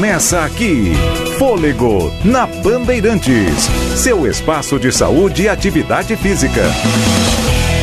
[0.00, 0.92] Começa aqui,
[1.38, 3.68] Fôlego, na Bandeirantes.
[3.94, 6.62] Seu espaço de saúde e atividade física.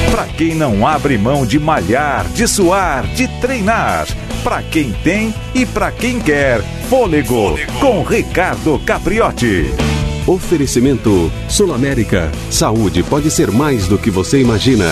[0.09, 4.07] Para quem não abre mão de malhar, de suar, de treinar.
[4.43, 6.59] Para quem tem e para quem quer.
[6.89, 9.71] Fôlego, com Ricardo Capriotti.
[10.25, 12.31] Oferecimento Sul América.
[12.49, 14.91] Saúde pode ser mais do que você imagina.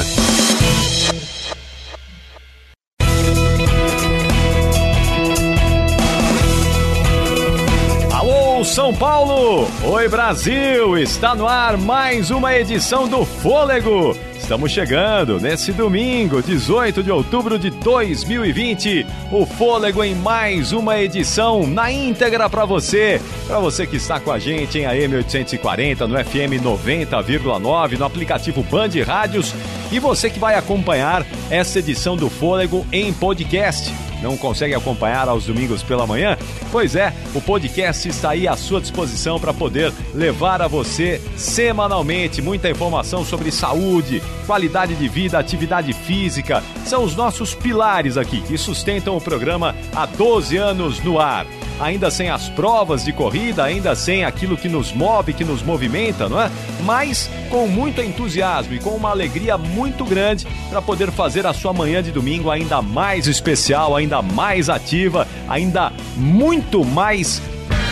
[8.76, 9.70] São Paulo!
[9.86, 10.98] Oi, Brasil!
[10.98, 14.14] Está no ar mais uma edição do Fôlego.
[14.36, 19.08] Estamos chegando nesse domingo, 18 de outubro de 2020.
[19.32, 23.22] O Fôlego em mais uma edição na íntegra para você.
[23.48, 28.62] Para você que está com a gente em AM 840, no FM 90,9, no aplicativo
[28.62, 29.56] Band Rádios.
[29.90, 35.46] E você que vai acompanhar essa edição do Fôlego em podcast não consegue acompanhar aos
[35.46, 36.38] domingos pela manhã?
[36.72, 42.42] Pois é, o podcast está aí à sua disposição para poder levar a você semanalmente
[42.42, 46.64] muita informação sobre saúde, qualidade de vida, atividade física.
[46.86, 51.46] São os nossos pilares aqui que sustentam o programa há 12 anos no ar
[51.80, 56.30] ainda sem as provas de corrida, ainda sem aquilo que nos move, que nos movimenta,
[56.30, 56.50] não é?
[56.84, 61.74] Mas com muito entusiasmo e com uma alegria muito grande para poder fazer a sua
[61.74, 67.42] manhã de domingo ainda mais especial, ainda mais ativa, ainda muito mais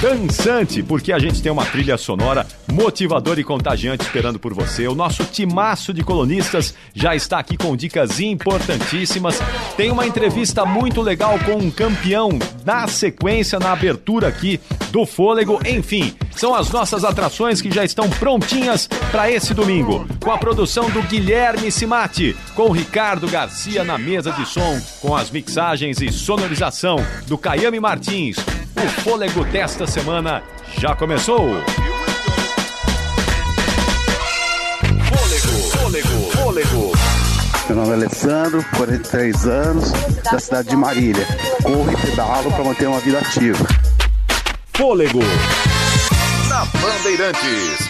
[0.01, 4.87] dançante, porque a gente tem uma trilha sonora motivadora e contagiante esperando por você.
[4.87, 9.39] O nosso timaço de colunistas já está aqui com dicas importantíssimas.
[9.77, 12.31] Tem uma entrevista muito legal com um campeão
[12.65, 14.59] na sequência, na abertura aqui
[14.91, 15.59] do Fôlego.
[15.67, 20.07] Enfim, são as nossas atrações que já estão prontinhas para esse domingo.
[20.19, 25.15] Com a produção do Guilherme Simati, com o Ricardo Garcia na mesa de som, com
[25.15, 26.97] as mixagens e sonorização
[27.27, 28.37] do Caiame Martins.
[28.75, 30.41] O Fôlego desta semana
[30.79, 31.92] já começou.
[36.53, 36.91] Fôlego.
[37.67, 39.91] Meu nome é Alessandro, 43 anos,
[40.31, 41.25] da cidade de Marília.
[41.63, 43.65] Corro e pedalo para manter uma vida ativa.
[44.75, 45.19] Fôlego.
[46.49, 47.89] Na Bandeirantes.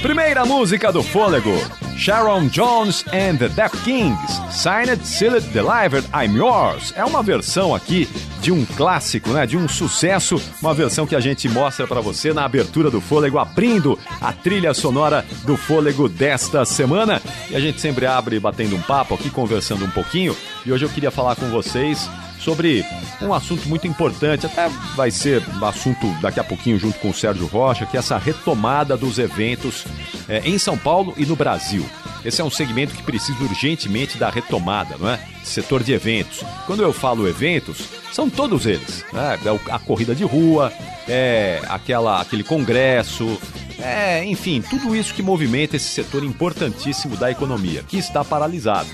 [0.00, 1.83] Primeira música do Fôlego.
[1.96, 4.18] Sharon Jones and the Deaf Kings.
[4.50, 6.92] Signed, Sealed, Delivered, I'm Yours.
[6.96, 8.08] É uma versão aqui
[8.44, 9.46] de um clássico, né?
[9.46, 13.38] De um sucesso, uma versão que a gente mostra para você na abertura do Fôlego,
[13.38, 17.22] abrindo a trilha sonora do Fôlego desta semana.
[17.48, 20.36] E a gente sempre abre batendo um papo aqui, conversando um pouquinho.
[20.66, 22.06] E hoje eu queria falar com vocês
[22.38, 22.84] sobre
[23.22, 27.46] um assunto muito importante, até vai ser assunto daqui a pouquinho junto com o Sérgio
[27.46, 29.86] Rocha, que é essa retomada dos eventos
[30.28, 31.86] é, em São Paulo e no Brasil.
[32.24, 35.20] Esse é um segmento que precisa urgentemente da retomada, não é?
[35.42, 36.42] Setor de eventos.
[36.66, 39.04] Quando eu falo eventos, são todos eles.
[39.12, 39.38] Né?
[39.44, 40.72] É a corrida de rua,
[41.06, 43.38] é aquela, aquele congresso,
[43.78, 48.88] é, enfim, tudo isso que movimenta esse setor importantíssimo da economia, que está paralisado.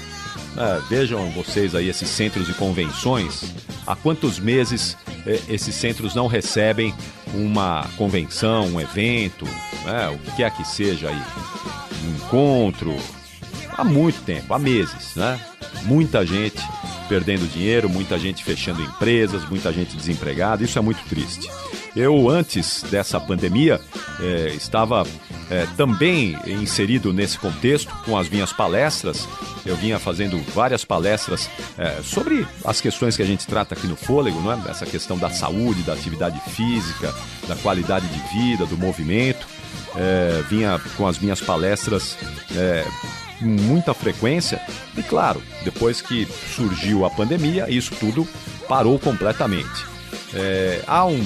[0.57, 3.55] É, vejam vocês aí esses centros de convenções.
[3.87, 6.95] Há quantos meses é, esses centros não recebem
[7.33, 9.45] uma convenção, um evento,
[9.85, 11.23] né, o que quer que seja aí,
[12.05, 12.97] um encontro?
[13.77, 15.41] Há muito tempo, há meses, né?
[15.85, 16.61] Muita gente
[17.09, 20.63] perdendo dinheiro, muita gente fechando empresas, muita gente desempregada.
[20.63, 21.51] Isso é muito triste.
[21.95, 23.81] Eu, antes dessa pandemia,
[24.21, 25.05] é, estava
[25.51, 29.29] é, também inserido nesse contexto com as minhas palestras.
[29.67, 33.97] Eu vinha fazendo várias palestras é, sobre as questões que a gente trata aqui no
[33.97, 34.71] Fôlego, não é?
[34.71, 37.13] essa questão da saúde, da atividade física,
[37.49, 39.47] da qualidade de vida, do movimento.
[40.49, 42.17] Vinha com as minhas palestras
[43.41, 44.61] com muita frequência
[44.97, 48.29] e, claro, depois que surgiu a pandemia, isso tudo
[48.69, 49.85] parou completamente.
[50.33, 51.21] É, há um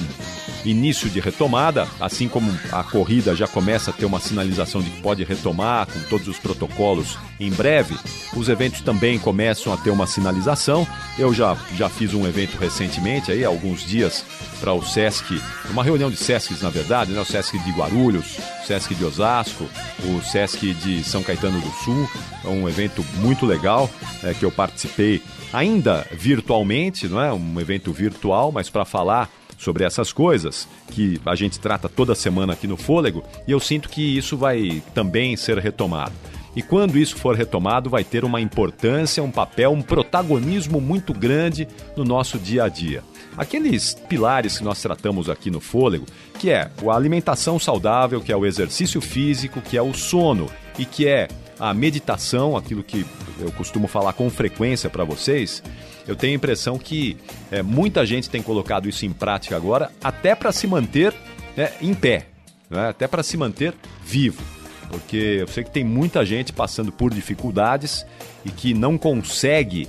[0.65, 5.01] início de retomada, assim como a corrida já começa a ter uma sinalização de que
[5.01, 7.95] pode retomar com todos os protocolos em breve,
[8.35, 10.87] os eventos também começam a ter uma sinalização.
[11.17, 14.23] Eu já, já fiz um evento recentemente, aí, alguns dias,
[14.59, 15.39] para o SESC,
[15.69, 17.19] uma reunião de SESCs, na verdade, né?
[17.19, 19.69] o SESC de Guarulhos, o SESC de Osasco,
[20.03, 22.09] o SESC de São Caetano do Sul.
[22.43, 23.89] É um evento muito legal
[24.23, 25.21] é, que eu participei
[25.51, 27.31] ainda virtualmente, não é?
[27.31, 32.53] Um evento virtual, mas para falar sobre essas coisas que a gente trata toda semana
[32.53, 36.13] aqui no Fôlego e eu sinto que isso vai também ser retomado.
[36.55, 41.67] E quando isso for retomado, vai ter uma importância, um papel, um protagonismo muito grande
[41.97, 43.03] no nosso dia a dia.
[43.37, 46.05] Aqueles pilares que nós tratamos aqui no Fôlego,
[46.39, 50.49] que é a alimentação saudável, que é o exercício físico, que é o sono
[50.79, 51.27] e que é
[51.59, 53.05] a meditação, aquilo que
[53.39, 55.61] eu costumo falar com frequência para vocês,
[56.07, 57.17] eu tenho a impressão que
[57.51, 61.13] é, muita gente tem colocado isso em prática agora, até para se manter
[61.55, 62.27] né, em pé,
[62.69, 63.73] né, até para se manter
[64.03, 64.41] vivo.
[64.89, 68.05] Porque eu sei que tem muita gente passando por dificuldades
[68.45, 69.87] e que não consegue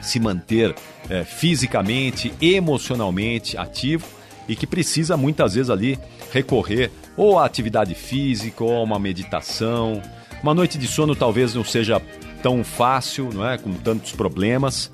[0.00, 0.74] se manter
[1.08, 4.06] é, fisicamente, emocionalmente ativo
[4.48, 5.98] e que precisa muitas vezes ali
[6.32, 10.00] recorrer ou à atividade física ou a uma meditação.
[10.42, 12.00] Uma noite de sono talvez não seja
[12.42, 14.90] tão fácil, não é, com tantos problemas,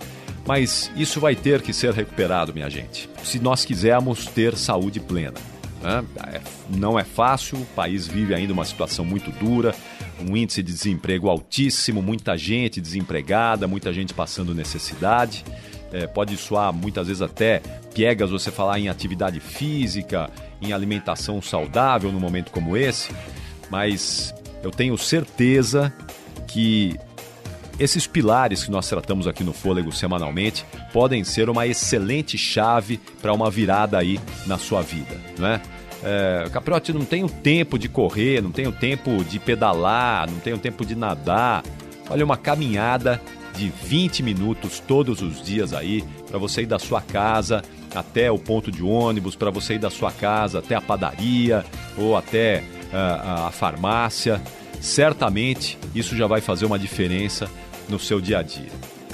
[0.51, 5.39] mas isso vai ter que ser recuperado, minha gente, se nós quisermos ter saúde plena.
[5.81, 6.05] Né?
[6.27, 6.41] É,
[6.77, 9.73] não é fácil, o país vive ainda uma situação muito dura,
[10.21, 15.45] um índice de desemprego altíssimo, muita gente desempregada, muita gente passando necessidade.
[15.93, 17.61] É, pode soar muitas vezes até
[17.95, 20.29] piegas você falar em atividade física,
[20.61, 23.13] em alimentação saudável num momento como esse,
[23.71, 25.93] mas eu tenho certeza
[26.49, 26.99] que
[27.81, 33.33] esses pilares que nós tratamos aqui no Fôlego semanalmente podem ser uma excelente chave para
[33.33, 35.63] uma virada aí na sua vida, né?
[36.03, 40.85] É, Capriotti, não tenho tempo de correr, não tenho tempo de pedalar, não tenho tempo
[40.85, 41.63] de nadar.
[42.11, 43.21] Olha, uma caminhada
[43.55, 47.63] de 20 minutos todos os dias aí, para você ir da sua casa
[47.95, 51.65] até o ponto de ônibus, para você ir da sua casa até a padaria
[51.97, 52.63] ou até
[52.93, 54.41] uh, a farmácia.
[54.81, 57.51] Certamente isso já vai fazer uma diferença
[57.91, 58.71] no seu dia a dia.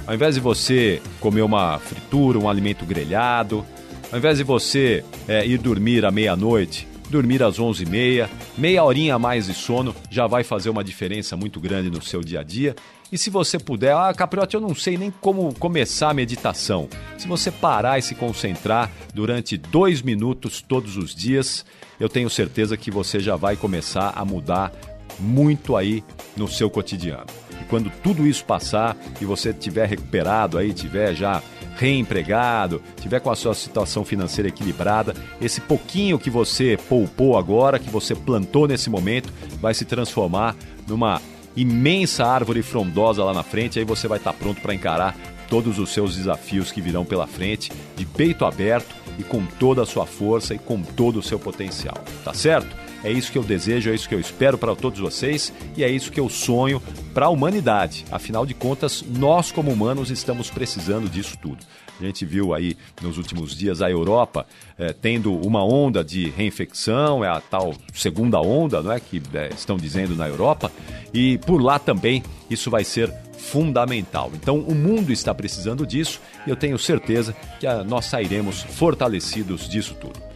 [0.06, 3.64] Ao invés de você comer uma fritura, um alimento grelhado,
[4.12, 9.18] ao invés de você é, ir dormir à meia-noite, dormir às 11h30, meia horinha a
[9.18, 12.74] mais de sono já vai fazer uma diferença muito grande no seu dia a dia.
[13.10, 16.88] E se você puder, ah, Capriotti, eu não sei nem como começar a meditação.
[17.16, 21.64] Se você parar e se concentrar durante dois minutos todos os dias,
[22.00, 24.72] eu tenho certeza que você já vai começar a mudar
[25.18, 26.02] muito aí
[26.36, 27.26] no seu cotidiano.
[27.68, 31.42] Quando tudo isso passar e você tiver recuperado aí, tiver já
[31.76, 37.90] reempregado, tiver com a sua situação financeira equilibrada, esse pouquinho que você poupou agora, que
[37.90, 41.20] você plantou nesse momento, vai se transformar numa
[41.56, 45.16] imensa árvore frondosa lá na frente, aí você vai estar pronto para encarar
[45.48, 49.86] todos os seus desafios que virão pela frente, de peito aberto e com toda a
[49.86, 51.96] sua força e com todo o seu potencial.
[52.24, 52.85] Tá certo?
[53.06, 55.88] É isso que eu desejo, é isso que eu espero para todos vocês e é
[55.88, 56.82] isso que eu sonho
[57.14, 58.04] para a humanidade.
[58.10, 61.58] Afinal de contas, nós como humanos estamos precisando disso tudo.
[62.00, 64.44] A gente viu aí nos últimos dias a Europa
[64.76, 69.50] é, tendo uma onda de reinfecção, é a tal segunda onda, não é que é,
[69.54, 70.72] estão dizendo na Europa,
[71.14, 74.32] e por lá também isso vai ser fundamental.
[74.34, 79.68] Então, o mundo está precisando disso e eu tenho certeza que a, nós sairemos fortalecidos
[79.68, 80.26] disso tudo.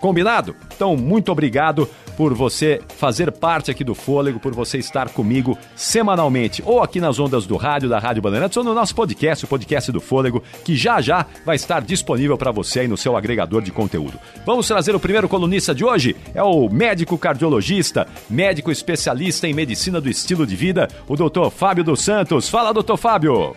[0.00, 0.54] Combinado?
[0.74, 6.62] Então, muito obrigado por você fazer parte aqui do Fôlego, por você estar comigo semanalmente,
[6.64, 9.92] ou aqui nas ondas do rádio, da Rádio Bandeirantes, ou no nosso podcast, o podcast
[9.92, 13.70] do Fôlego, que já já vai estar disponível para você aí no seu agregador de
[13.70, 14.18] conteúdo.
[14.46, 20.00] Vamos trazer o primeiro colunista de hoje, é o médico cardiologista, médico especialista em medicina
[20.00, 22.48] do estilo de vida, o doutor Fábio dos Santos.
[22.48, 23.54] Fala, doutor Fábio!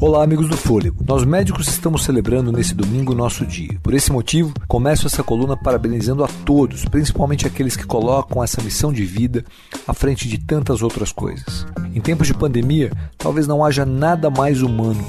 [0.00, 1.02] Olá, amigos do Fôlego.
[1.04, 3.80] Nós médicos estamos celebrando nesse domingo nosso dia.
[3.82, 8.92] Por esse motivo, começo essa coluna parabenizando a todos, principalmente aqueles que colocam essa missão
[8.92, 9.44] de vida
[9.88, 11.66] à frente de tantas outras coisas.
[11.92, 15.04] Em tempos de pandemia, talvez não haja nada mais humano,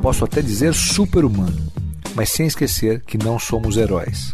[0.00, 1.58] posso até dizer super-humano,
[2.14, 4.32] mas sem esquecer que não somos heróis.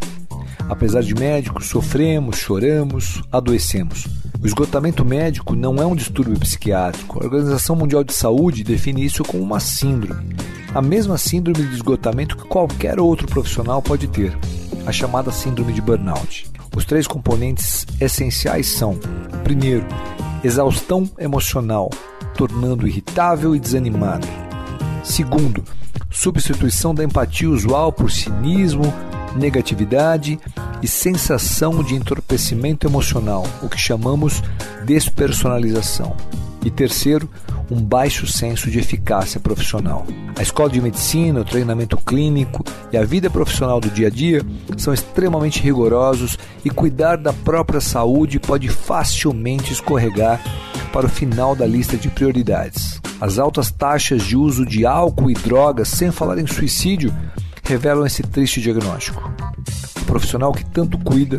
[0.68, 4.06] Apesar de médicos, sofremos, choramos, adoecemos.
[4.40, 7.18] O esgotamento médico não é um distúrbio psiquiátrico.
[7.18, 10.36] A Organização Mundial de Saúde define isso como uma síndrome.
[10.72, 14.38] A mesma síndrome de esgotamento que qualquer outro profissional pode ter,
[14.86, 16.48] a chamada síndrome de burnout.
[16.76, 18.96] Os três componentes essenciais são:
[19.42, 19.86] primeiro,
[20.44, 21.90] exaustão emocional,
[22.36, 24.28] tornando irritável e desanimado.
[25.02, 25.64] Segundo,
[26.10, 28.84] substituição da empatia usual por cinismo,
[29.36, 30.38] negatividade
[30.82, 34.42] e sensação de entorpecimento emocional, o que chamamos
[34.84, 36.16] despersonalização.
[36.64, 37.28] E terceiro,
[37.70, 40.06] um baixo senso de eficácia profissional.
[40.36, 44.42] A escola de medicina, o treinamento clínico e a vida profissional do dia a dia
[44.76, 50.40] são extremamente rigorosos e cuidar da própria saúde pode facilmente escorregar
[50.92, 53.00] para o final da lista de prioridades.
[53.20, 57.12] As altas taxas de uso de álcool e drogas, sem falar em suicídio,
[57.68, 59.30] revelam esse triste diagnóstico.
[60.00, 61.38] O profissional que tanto cuida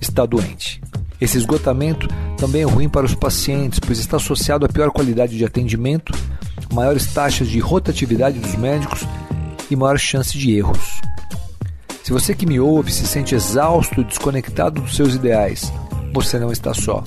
[0.00, 0.80] está doente.
[1.20, 5.44] Esse esgotamento também é ruim para os pacientes, pois está associado à pior qualidade de
[5.44, 6.12] atendimento,
[6.72, 9.06] maiores taxas de rotatividade dos médicos
[9.70, 11.00] e maior chance de erros.
[12.02, 15.72] Se você que me ouve se sente exausto e desconectado dos seus ideais,
[16.12, 17.02] você não está só.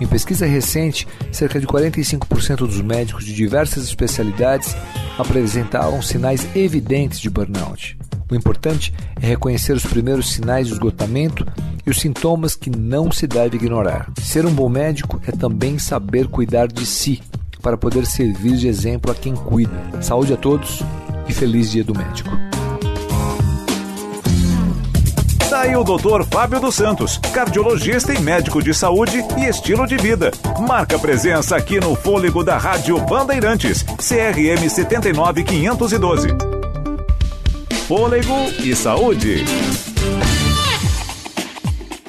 [0.00, 4.74] Em pesquisa recente, cerca de 45% dos médicos de diversas especialidades
[5.18, 7.98] apresentavam sinais evidentes de burnout.
[8.30, 11.46] O importante é reconhecer os primeiros sinais de esgotamento
[11.84, 14.10] e os sintomas que não se deve ignorar.
[14.22, 17.20] Ser um bom médico é também saber cuidar de si,
[17.60, 20.00] para poder servir de exemplo a quem cuida.
[20.00, 20.82] Saúde a todos
[21.28, 22.30] e feliz Dia do Médico.
[25.62, 26.24] Daí o Dr.
[26.24, 30.30] Fábio dos Santos, cardiologista e médico de saúde e estilo de vida.
[30.66, 36.28] Marca presença aqui no Fôlego da Rádio Bandeirantes, CRM 79512.
[37.86, 39.44] Fôlego e saúde.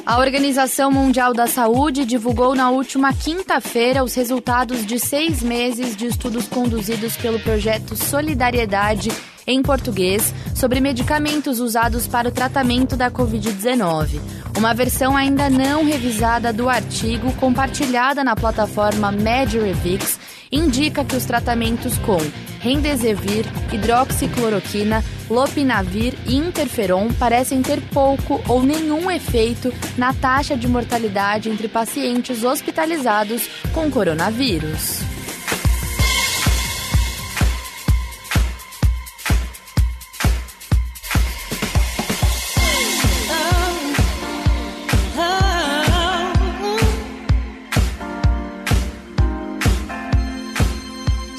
[0.06, 6.08] A Organização Mundial da Saúde divulgou na última quinta-feira os resultados de seis meses de
[6.08, 9.12] estudos conduzidos pelo projeto Solidariedade
[9.46, 14.20] em português sobre medicamentos usados para o tratamento da Covid-19.
[14.58, 20.20] Uma versão ainda não revisada do artigo, compartilhada na plataforma MediRevix,
[20.52, 22.20] indica que os tratamentos com
[22.62, 31.50] Remdesivir, hidroxicloroquina, lopinavir e interferon parecem ter pouco ou nenhum efeito na taxa de mortalidade
[31.50, 35.11] entre pacientes hospitalizados com coronavírus.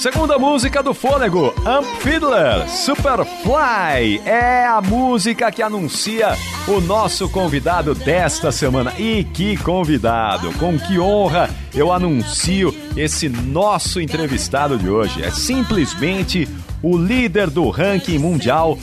[0.02, 4.20] Segunda música do Fôlego, Amp Fiddler, Superfly.
[4.26, 8.92] É a música que anuncia o nosso convidado desta semana.
[8.98, 10.52] E que convidado!
[10.54, 15.22] Com que honra eu anuncio esse nosso entrevistado de hoje.
[15.22, 16.48] É simplesmente
[16.82, 18.76] o líder do ranking mundial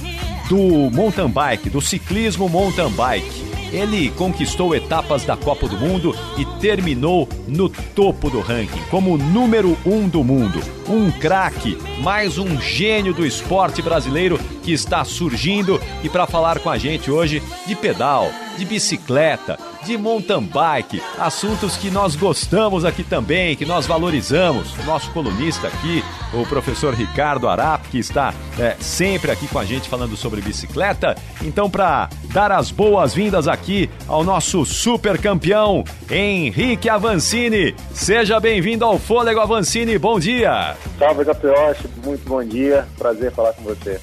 [0.48, 3.59] do mountain bike, do ciclismo mountain bike.
[3.72, 9.78] Ele conquistou etapas da Copa do Mundo e terminou no topo do ranking, como número
[9.86, 10.60] um do mundo.
[10.88, 16.70] Um craque, mais um gênio do esporte brasileiro que está surgindo e para falar com
[16.70, 23.04] a gente hoje de pedal, de bicicleta, de mountain bike, assuntos que nós gostamos aqui
[23.04, 24.78] também, que nós valorizamos.
[24.80, 29.66] O nosso colunista aqui, o professor Ricardo Arap, que está é, sempre aqui com a
[29.66, 31.16] gente falando sobre bicicleta.
[31.42, 37.76] Então, para dar as boas-vindas aqui ao nosso super campeão, Henrique Avancini.
[37.94, 40.76] Seja bem-vindo ao Fôlego Avancini, bom dia!
[40.98, 44.00] Salve, Capioche, muito bom dia, prazer falar com você.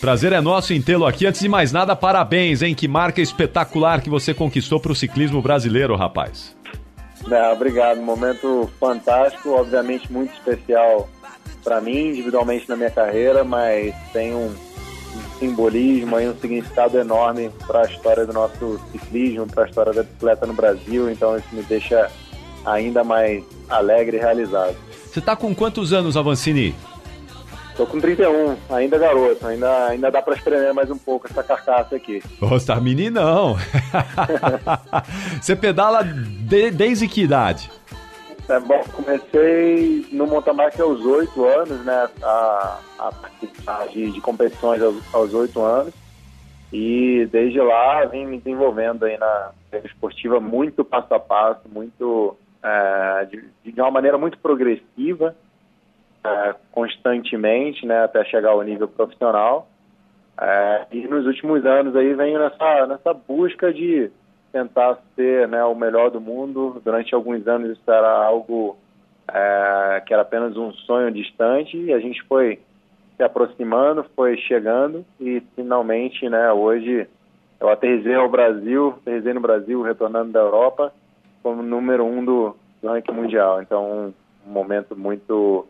[0.00, 1.26] Prazer é nosso em tê-lo aqui.
[1.26, 2.74] Antes de mais nada, parabéns, hein?
[2.74, 6.56] Que marca espetacular que você conquistou para o ciclismo brasileiro, rapaz.
[7.28, 11.08] É, obrigado, momento fantástico, obviamente muito especial
[11.64, 17.50] para mim, individualmente na minha carreira, mas tem um, um simbolismo e um significado enorme
[17.66, 21.48] para a história do nosso ciclismo, para a história da bicicleta no Brasil, então isso
[21.52, 22.10] me deixa
[22.64, 24.76] ainda mais alegre e realizado.
[25.10, 26.74] Você está com quantos anos, Avancini?
[27.78, 31.94] Tô com 31, ainda garoto, ainda, ainda dá para espremer mais um pouco essa carcaça
[31.94, 32.20] aqui.
[32.42, 33.54] Ô, tá meninão!
[35.40, 37.70] Você pedala de, desde que idade?
[38.48, 42.08] É, bom, comecei no mountain bike aos 8 anos, né?
[42.20, 44.82] A, a participar de, de competições
[45.12, 45.94] aos, 8 anos.
[46.72, 49.52] E desde lá vim me desenvolvendo aí na
[49.84, 55.36] esportiva muito passo a passo, muito é, de, de uma maneira muito progressiva
[56.28, 59.68] é, constantemente, né, até chegar ao nível profissional.
[60.40, 64.10] É, e nos últimos anos aí venho nessa, nessa busca de
[64.52, 66.80] tentar ser né, o melhor do mundo.
[66.84, 68.76] Durante alguns anos isso era algo
[69.32, 72.60] é, que era apenas um sonho distante e a gente foi
[73.16, 77.08] se aproximando, foi chegando e finalmente, né, hoje
[77.60, 80.92] eu aterrisei ao Brasil, aterrisei no Brasil, retornando da Europa
[81.42, 83.60] como número um do, do ranking mundial.
[83.60, 84.14] Então,
[84.46, 85.66] um momento muito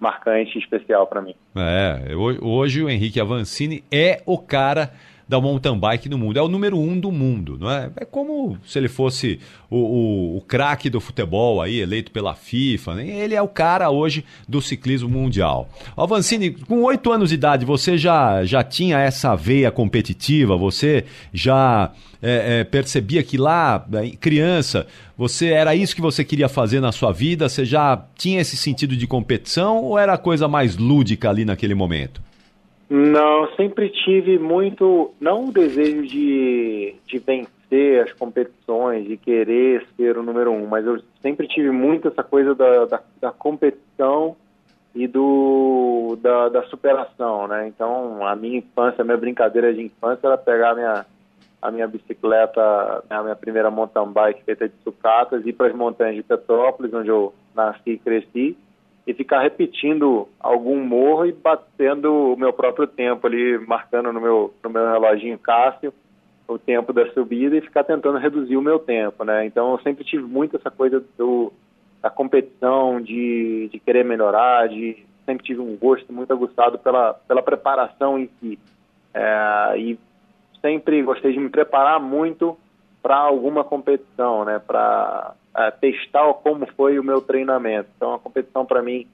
[0.00, 1.34] marcante e especial para mim.
[1.56, 4.92] É, hoje o Henrique Avancini é o cara
[5.28, 6.38] da mountain bike no mundo.
[6.38, 7.90] É o número um do mundo, não é?
[7.96, 12.94] É como se ele fosse o, o, o craque do futebol aí, eleito pela FIFA.
[12.94, 13.08] Né?
[13.08, 15.68] Ele é o cara hoje do ciclismo mundial.
[15.96, 20.56] Avancini, com oito anos de idade, você já, já tinha essa veia competitiva?
[20.56, 21.92] Você já
[22.22, 26.90] é, é, percebia que lá, é, criança, você era isso que você queria fazer na
[26.90, 27.48] sua vida?
[27.48, 32.27] Você já tinha esse sentido de competição ou era coisa mais lúdica ali naquele momento?
[32.90, 40.16] Não, sempre tive muito, não o desejo de, de vencer as competições, de querer ser
[40.16, 44.34] o número um, mas eu sempre tive muito essa coisa da, da, da competição
[44.94, 47.68] e do da, da, superação, né?
[47.68, 51.06] Então, a minha infância, a minha brincadeira de infância era pegar a minha,
[51.60, 56.16] a minha bicicleta, a minha primeira mountain bike feita de sucatas, ir para as montanhas
[56.16, 58.56] de Petrópolis, onde eu nasci e cresci,
[59.08, 64.52] e ficar repetindo algum morro e batendo o meu próprio tempo ali, marcando no meu,
[64.62, 65.94] no meu reloginho Cássio
[66.46, 69.46] o tempo da subida e ficar tentando reduzir o meu tempo, né?
[69.46, 71.50] Então eu sempre tive muito essa coisa do,
[72.02, 77.42] da competição, de, de querer melhorar, de sempre tive um gosto muito aguçado pela, pela
[77.42, 78.58] preparação em si.
[79.14, 79.98] É, e
[80.60, 82.58] sempre gostei de me preparar muito
[83.02, 84.58] para alguma competição, né?
[84.58, 87.88] Para uh, testar como foi o meu treinamento.
[87.96, 89.06] Então, a competição para mim,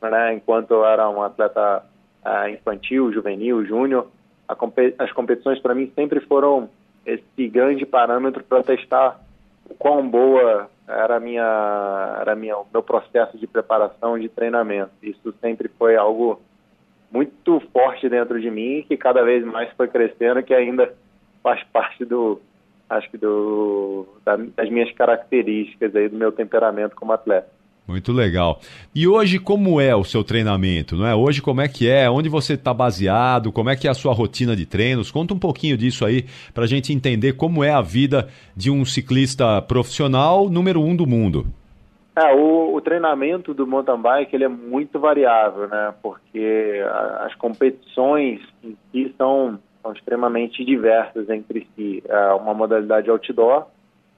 [0.00, 1.84] né, enquanto eu era um atleta
[2.24, 4.08] uh, infantil, juvenil, júnior,
[4.98, 6.68] as competições para mim sempre foram
[7.04, 9.20] esse grande parâmetro para testar
[9.68, 14.92] o quão boa era minha era minha meu processo de preparação de treinamento.
[15.02, 16.40] Isso sempre foi algo
[17.10, 20.92] muito forte dentro de mim que cada vez mais foi crescendo, que ainda
[21.42, 22.40] faz parte do
[22.88, 27.56] acho que do, das minhas características aí do meu temperamento como atleta.
[27.86, 28.58] Muito legal.
[28.92, 31.14] E hoje como é o seu treinamento, não é?
[31.14, 32.10] Hoje como é que é?
[32.10, 33.52] Onde você está baseado?
[33.52, 35.12] Como é que é a sua rotina de treinos?
[35.12, 38.84] Conta um pouquinho disso aí para a gente entender como é a vida de um
[38.84, 41.46] ciclista profissional número um do mundo.
[42.16, 45.92] É, o, o, treinamento do mountain bike ele é muito variável, né?
[46.02, 46.82] Porque
[47.20, 52.02] as competições em si são são extremamente diversas entre si.
[52.08, 53.66] É uma modalidade outdoor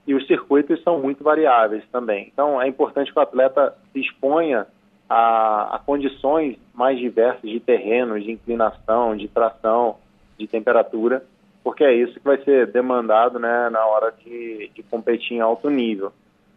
[0.07, 2.31] e os circuitos são muito variáveis também.
[2.33, 4.66] Então, é importante que o atleta se exponha
[5.09, 9.96] a, a condições mais diversas de terreno, de inclinação, de tração,
[10.38, 11.22] de temperatura,
[11.62, 15.68] porque é isso que vai ser demandado né, na hora de, de competir em alto
[15.68, 16.12] nível.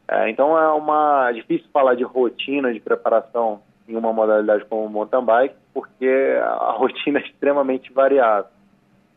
[0.08, 4.86] É, então, é uma é difícil falar de rotina de preparação em uma modalidade como
[4.86, 8.61] o mountain bike, porque a rotina é extremamente variável.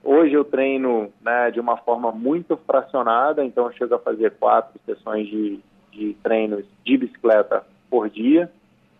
[0.04, 4.78] Hoje eu treino né, de uma forma muito fracionada, então eu chego a fazer quatro
[4.84, 5.58] sessões de,
[5.90, 8.50] de treinos de bicicleta por dia.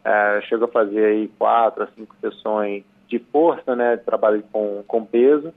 [0.03, 5.05] É, chego a fazer aí quatro a cinco sessões de força, né, trabalho com, com
[5.05, 5.53] peso.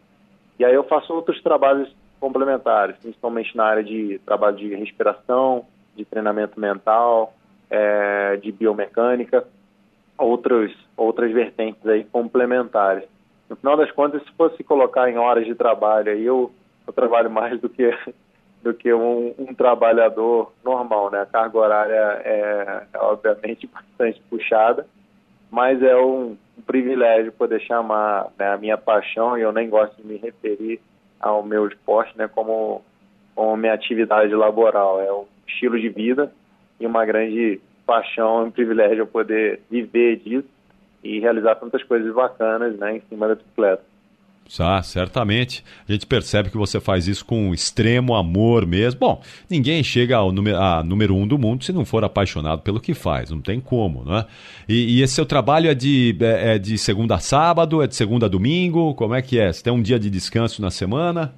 [0.60, 6.04] E aí eu faço outros trabalhos complementares, principalmente na área de trabalho de respiração, de
[6.04, 7.34] treinamento mental,
[7.70, 9.48] é, de biomecânica,
[10.18, 13.08] outros, outras vertentes aí complementares
[13.50, 16.52] no final das contas, se fosse colocar em horas de trabalho, aí eu,
[16.86, 17.90] eu trabalho mais do que
[18.64, 21.22] do que um, um, trabalhador normal, né?
[21.22, 24.86] A carga horária é, é obviamente bastante puxada,
[25.50, 29.96] mas é um, um privilégio poder chamar né, a minha paixão e eu nem gosto
[29.96, 30.82] de me referir
[31.20, 32.28] ao meu esporte, né?
[32.28, 32.84] Como
[33.36, 36.34] como minha atividade laboral, é um estilo de vida
[36.80, 40.57] e uma grande paixão, um privilégio poder viver disso
[41.08, 43.84] e realizar tantas coisas bacanas né, em cima da bicicleta.
[44.60, 45.64] Ah, certamente.
[45.88, 49.00] A gente percebe que você faz isso com extremo amor mesmo.
[49.00, 52.80] Bom, ninguém chega ao número, a número um do mundo se não for apaixonado pelo
[52.80, 53.30] que faz.
[53.30, 54.26] Não tem como, né?
[54.68, 57.82] E, e esse seu trabalho é de, é, é de segunda a sábado?
[57.82, 58.96] É de segunda a domingo?
[58.96, 59.52] Como é que é?
[59.52, 61.34] Você tem um dia de descanso na semana?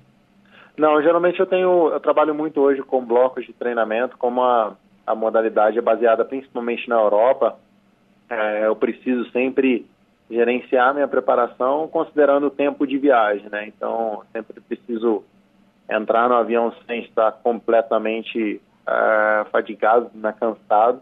[0.78, 5.14] Não, geralmente eu tenho, eu trabalho muito hoje com blocos de treinamento, como a, a
[5.14, 7.58] modalidade é baseada principalmente na Europa,
[8.30, 9.86] é, eu preciso sempre
[10.30, 13.68] gerenciar minha preparação considerando o tempo de viagem, né?
[13.68, 15.24] Então, sempre preciso
[15.90, 21.02] entrar no avião sem estar completamente é, fadigado, né, cansado.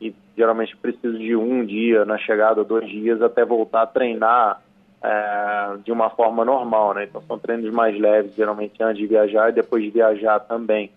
[0.00, 4.62] E geralmente preciso de um dia na chegada, dois dias, até voltar a treinar
[5.02, 7.04] é, de uma forma normal, né?
[7.04, 10.92] Então são treinos mais leves, geralmente antes de viajar e depois de viajar também.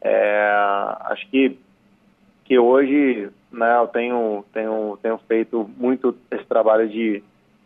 [0.00, 0.50] É,
[1.10, 1.58] acho que
[2.44, 7.22] que hoje, né, eu tenho tenho tenho feito muito esse trabalho de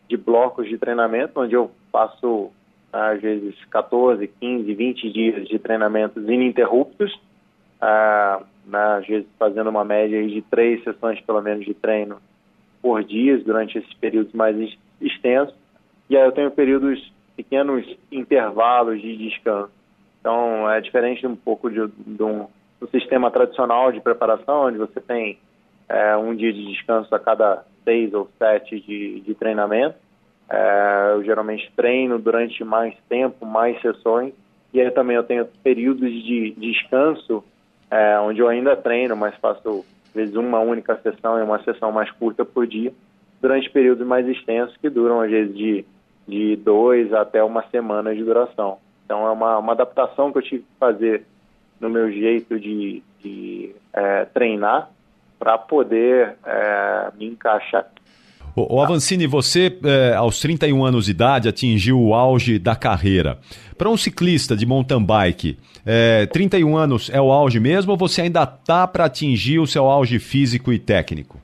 [0.09, 2.51] de blocos de treinamento, onde eu faço
[2.93, 7.13] às vezes 14, 15, 20 dias de treinamentos ininterruptos,
[7.83, 12.19] uh, né, às vezes fazendo uma média de três sessões pelo menos de treino
[12.81, 14.57] por dia durante esses períodos mais
[15.01, 15.55] extensos.
[16.09, 19.73] E aí eu tenho períodos, pequenos intervalos de descanso.
[20.21, 22.47] Então é diferente um pouco de, de um
[22.81, 25.39] do sistema tradicional de preparação, onde você tem
[25.89, 29.97] é, um dia de descanso a cada seis ou sete de, de treinamento.
[30.49, 34.33] É, eu geralmente treino durante mais tempo, mais sessões,
[34.73, 37.43] e aí também eu tenho períodos de descanso,
[37.91, 41.91] é, onde eu ainda treino, mas faço às vezes uma única sessão e uma sessão
[41.91, 42.93] mais curta por dia,
[43.41, 45.85] durante períodos mais extensos, que duram às vezes de,
[46.27, 48.79] de dois até uma semana de duração.
[49.05, 51.25] Então é uma, uma adaptação que eu tive que fazer
[51.81, 54.91] no meu jeito de, de é, treinar
[55.39, 57.87] para poder é, me encaixar
[58.59, 63.37] o, Avancini, você, é, aos 31 anos de idade, atingiu o auge da carreira.
[63.77, 68.23] Para um ciclista de mountain bike, é, 31 anos é o auge mesmo ou você
[68.23, 71.39] ainda está para atingir o seu auge físico e técnico?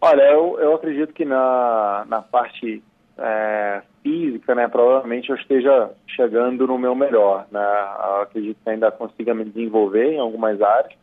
[0.00, 2.82] Olha, eu, eu acredito que na, na parte
[3.16, 7.46] é, física, né, provavelmente eu esteja chegando no meu melhor.
[7.52, 7.60] Né?
[7.60, 10.94] Eu acredito que ainda consiga me desenvolver em algumas áreas,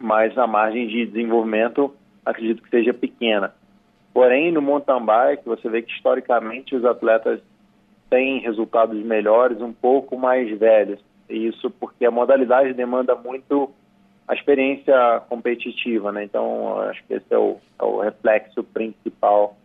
[0.00, 3.52] mas a margem de desenvolvimento acredito que seja pequena.
[4.12, 7.40] Porém, no mountain bike, você vê que historicamente os atletas
[8.08, 10.98] têm resultados melhores um pouco mais velhos.
[11.28, 13.70] Isso porque a modalidade demanda muito
[14.26, 16.24] a experiência competitiva, né?
[16.24, 19.56] Então, acho que esse é o, é o reflexo principal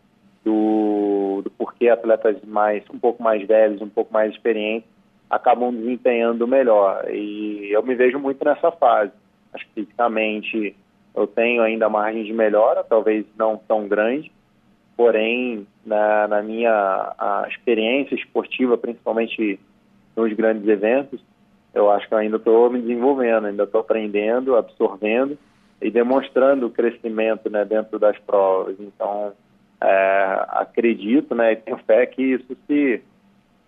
[0.43, 4.95] do, do porquê atletas mais um pouco mais velhos, um pouco mais experientes
[5.29, 7.05] acabam desempenhando melhor.
[7.09, 9.11] E eu me vejo muito nessa fase.
[9.55, 10.75] Acho que fisicamente
[11.15, 14.31] eu tenho ainda margem de melhora, talvez não tão grande,
[14.97, 19.59] porém, na, na minha experiência esportiva, principalmente
[20.15, 21.19] nos grandes eventos,
[21.73, 25.37] eu acho que eu ainda estou me desenvolvendo, ainda estou aprendendo, absorvendo
[25.81, 28.77] e demonstrando o crescimento né, dentro das provas.
[28.79, 29.33] Então,
[29.81, 33.01] é, acredito né, e tenho fé que isso se,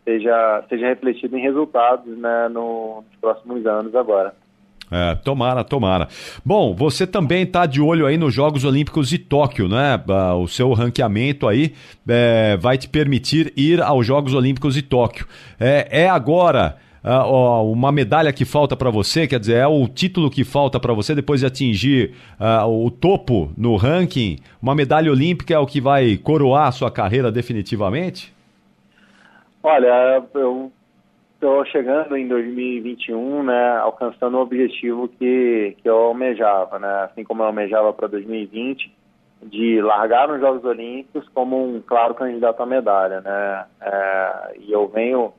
[0.05, 4.33] seja, seja refletido em resultados né, no, nos próximos anos agora.
[4.89, 6.07] É, tomara, tomara.
[6.45, 10.01] Bom, você também está de olho aí nos Jogos Olímpicos de Tóquio, né?
[10.39, 11.73] O seu ranqueamento aí
[12.07, 15.27] é, vai te permitir ir aos Jogos Olímpicos de Tóquio.
[15.59, 16.77] É, é agora
[17.63, 21.15] uma medalha que falta para você, quer dizer, é o título que falta para você
[21.15, 22.13] depois de atingir
[22.67, 24.37] o topo no ranking?
[24.61, 28.33] Uma medalha olímpica é o que vai coroar a sua carreira definitivamente?
[29.63, 30.71] Olha, eu
[31.37, 37.43] estou chegando em 2021, né, alcançando o objetivo que, que eu almejava, né, assim como
[37.43, 38.91] eu almejava para 2020,
[39.43, 44.87] de largar nos Jogos Olímpicos como um claro candidato à medalha, né, é, e eu
[44.87, 45.31] venho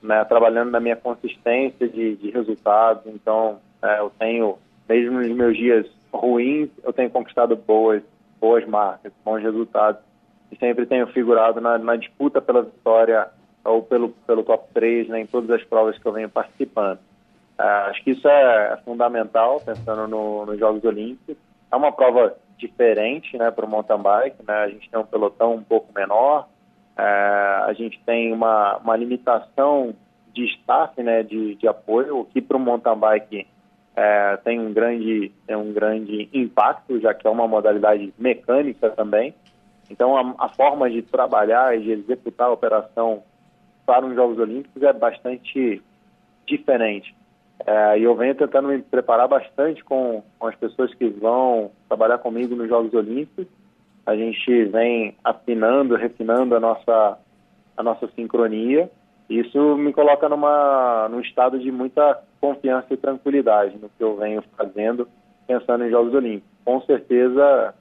[0.00, 4.56] né, trabalhando na minha consistência de, de resultados, então é, eu tenho,
[4.88, 8.00] mesmo nos meus dias ruins, eu tenho conquistado boas,
[8.40, 10.00] boas marcas, bons resultados,
[10.52, 13.28] e sempre tenho figurado na, na disputa pela vitória
[13.64, 16.98] ou pelo, pelo top 3 né, em todas as provas que eu venho participando.
[17.58, 21.36] Uh, acho que isso é fundamental, pensando no, nos Jogos Olímpicos.
[21.70, 24.54] É uma prova diferente né, para o mountain bike, né?
[24.54, 26.48] a gente tem um pelotão um pouco menor,
[26.96, 29.94] uh, a gente tem uma, uma limitação
[30.32, 33.46] de staff, né, de, de apoio, o que para o mountain bike
[33.92, 39.34] uh, tem, um grande, tem um grande impacto, já que é uma modalidade mecânica também.
[39.90, 43.22] Então, a, a forma de trabalhar e de executar a operação
[43.86, 45.82] para os Jogos Olímpicos é bastante
[46.46, 47.14] diferente.
[47.64, 52.18] É, e eu venho tentando me preparar bastante com, com as pessoas que vão trabalhar
[52.18, 53.46] comigo nos Jogos Olímpicos.
[54.04, 57.18] A gente vem afinando, refinando a nossa,
[57.76, 58.90] a nossa sincronia.
[59.30, 64.42] Isso me coloca numa, num estado de muita confiança e tranquilidade no que eu venho
[64.56, 65.08] fazendo,
[65.46, 66.50] pensando em Jogos Olímpicos.
[66.64, 67.74] Com certeza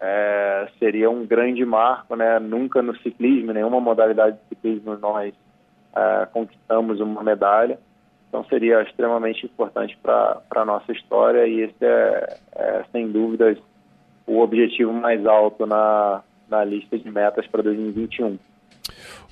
[0.00, 2.38] é, seria um grande marco, né?
[2.38, 5.34] Nunca no ciclismo, nenhuma modalidade de ciclismo nós
[5.96, 7.78] uh, conquistamos uma medalha.
[8.28, 13.56] Então seria extremamente importante para a nossa história e esse é, é, sem dúvidas,
[14.26, 18.38] o objetivo mais alto na, na lista de metas para 2021.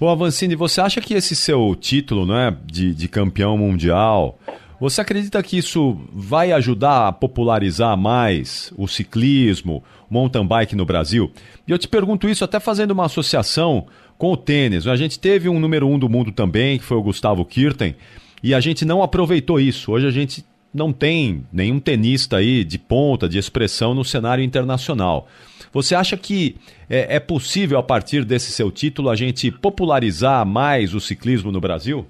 [0.01, 4.39] O Avancini, você acha que esse seu título né, de, de campeão mundial,
[4.81, 11.31] Você acredita que isso vai ajudar a popularizar mais o ciclismo, mountain bike no Brasil?
[11.67, 13.87] E eu te pergunto isso até fazendo uma associação
[14.19, 14.87] com o tênis.
[14.87, 17.95] A gente teve um número um do mundo também, que foi o Gustavo Kirten,
[18.43, 19.93] e a gente não aproveitou isso.
[19.93, 25.29] Hoje a gente não tem nenhum tenista aí de ponta, de expressão no cenário internacional.
[25.73, 26.57] Você acha que
[26.91, 31.61] é, é, possível, a partir desse seu título, a gente popularizar mais o ciclismo no
[31.61, 32.07] Brasil?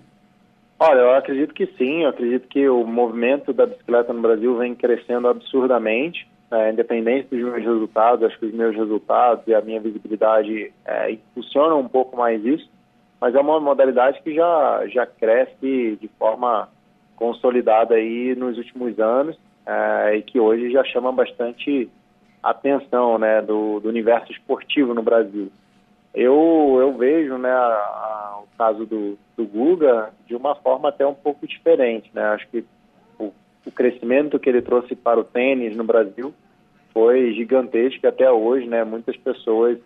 [0.79, 2.03] Olha, eu acredito que sim.
[2.03, 6.27] Eu acredito que o movimento da bicicleta no Brasil vem crescendo absurdamente.
[6.51, 11.11] É, independente dos meus resultados, acho que os meus resultados e a minha visibilidade é,
[11.13, 12.71] impulsionam um pouco mais isso.
[13.21, 16.69] Mas é uma modalidade que já, já cresce de forma
[17.17, 21.91] consolidada aí nos últimos anos é, e que hoje já chama bastante
[22.43, 25.51] atenção né, do, do universo esportivo no Brasil.
[26.13, 31.07] Eu, eu vejo né, a, a, o caso do, do Guga de uma forma até
[31.07, 32.11] um pouco diferente.
[32.15, 32.23] Né?
[32.23, 32.65] Acho que
[33.67, 36.35] o, crescimento que ele trouxe para o tênis no Brasil
[36.93, 38.67] foi gigantesco até hoje.
[38.67, 38.85] Né?
[38.85, 39.79] Muitas pessoas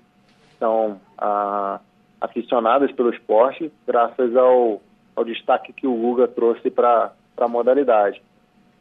[0.58, 1.80] são ah,
[2.20, 4.82] aficionadas pelo esporte graças ao,
[5.14, 8.20] ao destaque que o Guga trouxe para para a modalidade.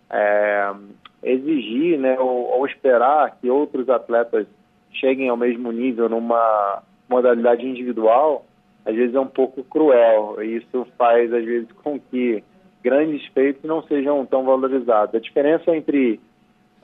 [0.09, 0.73] É,
[1.21, 4.47] exigir, né, ou, ou, esperar que outros atletas
[4.91, 8.45] cheguem ao mesmo nível numa modalidade individual,
[8.83, 10.41] às vezes é um pouco cruel.
[10.41, 12.43] E isso faz, às vezes, com que
[12.87, 15.13] grandes feitos não sejam tão valorizados.
[15.13, 16.21] A diferença entre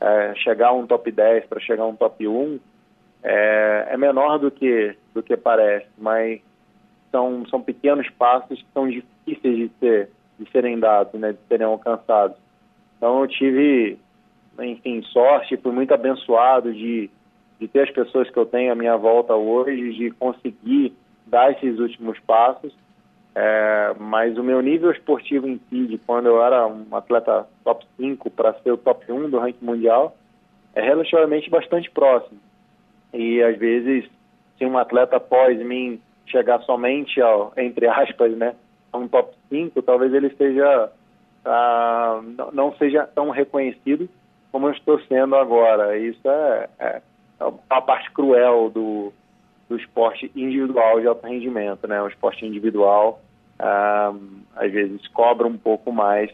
[0.02, 2.60] é, chegar a um top 10 para chegar a um top 1
[3.24, 6.42] é, é menor do que, do que parece, mas
[7.10, 11.66] são, são pequenos passos que são difíceis de ser de serem dados, né, de serem
[11.66, 12.36] alcançados.
[12.98, 13.98] Então eu tive,
[14.60, 17.10] enfim, sorte, fui muito abençoado de,
[17.60, 20.92] de ter as pessoas que eu tenho à minha volta hoje, de conseguir
[21.28, 22.74] dar esses últimos passos.
[23.36, 27.86] É, mas o meu nível esportivo em si, de quando eu era um atleta top
[27.98, 30.16] 5 para ser o top 1 do ranking mundial,
[30.76, 32.40] é relativamente bastante próximo.
[33.12, 34.10] E às vezes,
[34.58, 38.56] se um atleta após mim chegar somente ao, entre aspas, né,
[38.94, 40.92] um top 5, talvez ele seja
[41.46, 42.22] ah,
[42.54, 44.08] não seja tão reconhecido
[44.52, 45.98] como eu estou sendo agora.
[45.98, 47.02] Isso é, é,
[47.42, 49.12] é a parte cruel do,
[49.74, 52.00] do esporte individual de alto rendimento, né?
[52.00, 53.20] O esporte individual
[53.58, 54.14] ah,
[54.56, 56.30] às vezes cobra um pouco mais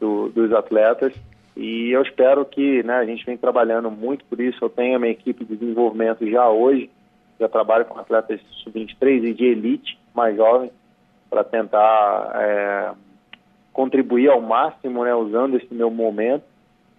[0.00, 1.12] do, dos atletas
[1.54, 2.94] e eu espero que, né?
[2.94, 4.64] A gente vem trabalhando muito por isso.
[4.64, 6.90] Eu tenho a minha equipe de desenvolvimento já hoje,
[7.38, 10.72] já trabalho com atletas sub-23 e de elite mais jovens
[11.28, 12.92] para tentar é,
[13.74, 16.44] contribuir ao máximo, né, usando esse meu momento,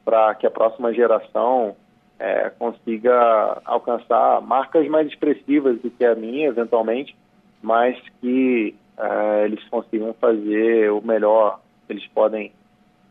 [0.05, 1.75] para que a próxima geração
[2.21, 7.15] é, consiga alcançar marcas mais expressivas do que a minha, eventualmente,
[7.63, 12.51] mas que é, eles consigam fazer o melhor que eles podem,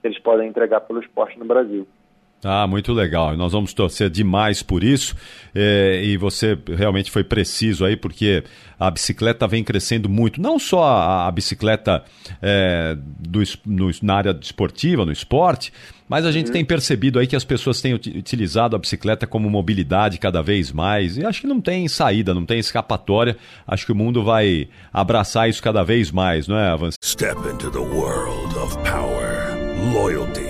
[0.00, 1.88] que eles podem entregar pelo esporte no Brasil.
[2.42, 3.36] Ah, muito legal.
[3.36, 5.14] Nós vamos torcer demais por isso.
[5.54, 8.42] É, e você realmente foi preciso aí, porque
[8.78, 10.40] a bicicleta vem crescendo muito.
[10.40, 12.02] Não só a, a bicicleta
[12.40, 15.70] é, do, no, na área esportiva, no esporte,
[16.08, 16.54] mas a gente uhum.
[16.54, 21.18] tem percebido aí que as pessoas têm utilizado a bicicleta como mobilidade cada vez mais.
[21.18, 23.36] E acho que não tem saída, não tem escapatória.
[23.66, 26.90] Acho que o mundo vai abraçar isso cada vez mais, não é, Avan?
[27.04, 29.56] Step into the world of power,
[29.92, 30.49] loyalty.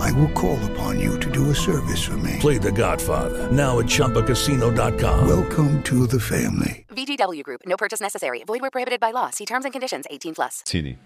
[0.00, 2.36] I will call upon you to do a service for me.
[2.40, 5.26] Play The Godfather now at Choppacasino.com.
[5.26, 6.84] Welcome to the family.
[6.90, 7.62] VGW Group.
[7.66, 8.42] No purchase necessary.
[8.46, 9.30] Void where prohibited by law.
[9.30, 10.06] See terms and conditions.
[10.10, 10.62] 18 plus.
[10.66, 10.96] Cine.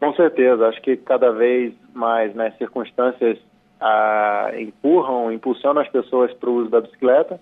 [0.00, 0.68] Com certeza.
[0.68, 3.38] Acho que cada vez mais né, circunstâncias
[3.80, 7.40] ah, empurram, impulsionam as pessoas para o uso da bicicleta.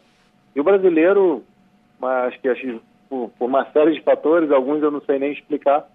[0.55, 1.45] E o brasileiro,
[2.01, 5.89] acho que acho, por, por uma série de fatores, alguns eu não sei nem explicar,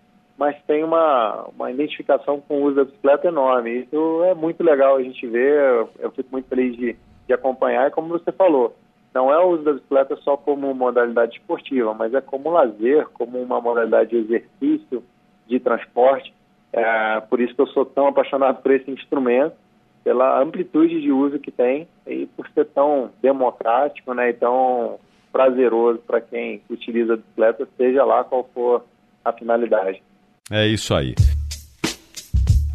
[0.44, 3.80] mas tem uma, uma identificação com o uso da bicicleta enorme.
[3.80, 7.92] Isso é muito legal a gente ver, eu, fico muito feliz de, de acompanhar, e
[7.92, 8.76] como você falou,
[9.14, 13.42] não é o uso da bicicleta só como modalidade esportiva, mas é como lazer, como
[13.42, 15.02] uma modalidade de exercício,
[15.48, 16.34] de transporte.
[16.74, 19.56] É, por isso que eu sou tão apaixonado por esse instrumento,
[20.04, 25.00] pela amplitude de uso que tem e por ser tão democrático né, e tão
[25.32, 28.84] prazeroso para quem utiliza a bicicleta, seja lá qual for
[29.24, 30.04] a finalidade.
[30.52, 31.16] É isso aí.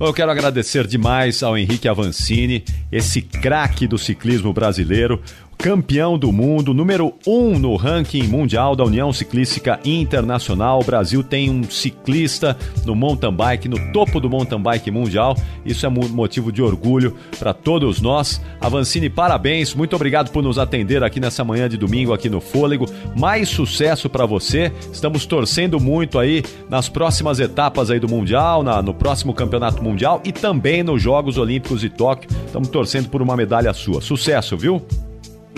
[0.01, 5.21] Eu quero agradecer demais ao Henrique Avancini, esse craque do ciclismo brasileiro,
[5.59, 10.81] campeão do mundo, número um no ranking mundial da União Ciclística Internacional.
[10.81, 15.37] O Brasil tem um ciclista no mountain bike, no topo do mountain bike mundial.
[15.67, 18.41] Isso é motivo de orgulho para todos nós.
[18.61, 22.87] Avancini, parabéns, muito obrigado por nos atender aqui nessa manhã de domingo aqui no Fôlego.
[23.17, 24.73] Mais sucesso para você.
[24.93, 30.23] Estamos torcendo muito aí nas próximas etapas aí do Mundial, na, no próximo Campeonato Mundial
[30.25, 32.31] e também nos Jogos Olímpicos de Tóquio.
[32.47, 34.01] Estamos torcendo por uma medalha sua.
[34.01, 34.81] Sucesso, viu?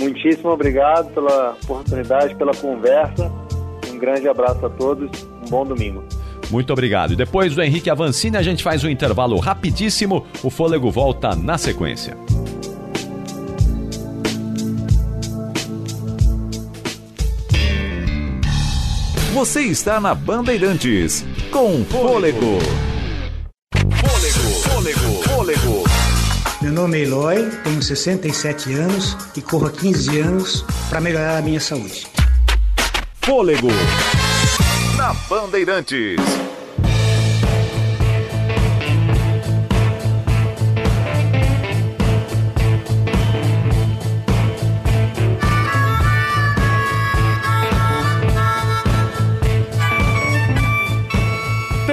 [0.00, 3.30] Muitíssimo obrigado pela oportunidade, pela conversa.
[3.92, 5.10] Um grande abraço a todos.
[5.46, 6.02] Um bom domingo.
[6.50, 7.12] Muito obrigado.
[7.12, 10.26] E depois do Henrique Avancini, a gente faz um intervalo rapidíssimo.
[10.42, 12.16] O fôlego volta na sequência.
[19.34, 22.40] Você está na Bandeirantes com Fôlego.
[22.40, 22.89] Fôlego,
[26.70, 31.42] Meu nome é Eloy, tenho 67 anos e corro há 15 anos para melhorar a
[31.42, 32.06] minha saúde.
[33.20, 33.66] Fôlego
[34.96, 36.20] na Bandeirantes.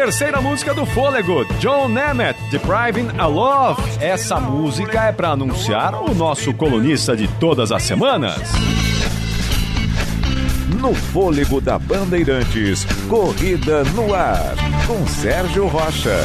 [0.07, 3.81] Terceira música do Fôlego, John Nemeth, Depriving a Love.
[3.99, 8.39] Essa música é para anunciar o nosso colunista de todas as semanas.
[10.79, 14.55] No Fôlego da Bandeirantes, Corrida no Ar,
[14.87, 16.19] com Sérgio Rocha.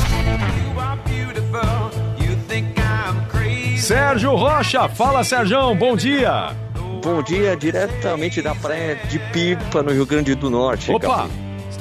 [3.78, 6.54] Sérgio Rocha, fala Sérgio, bom dia.
[7.02, 10.92] Bom dia, diretamente da praia de Pipa, no Rio Grande do Norte.
[10.92, 11.28] Opa!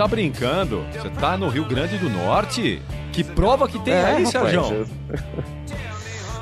[0.01, 0.83] Tá brincando?
[0.91, 2.81] Você tá no Rio Grande do Norte?
[3.13, 4.87] Que prova que tem é, aí, Sérgio?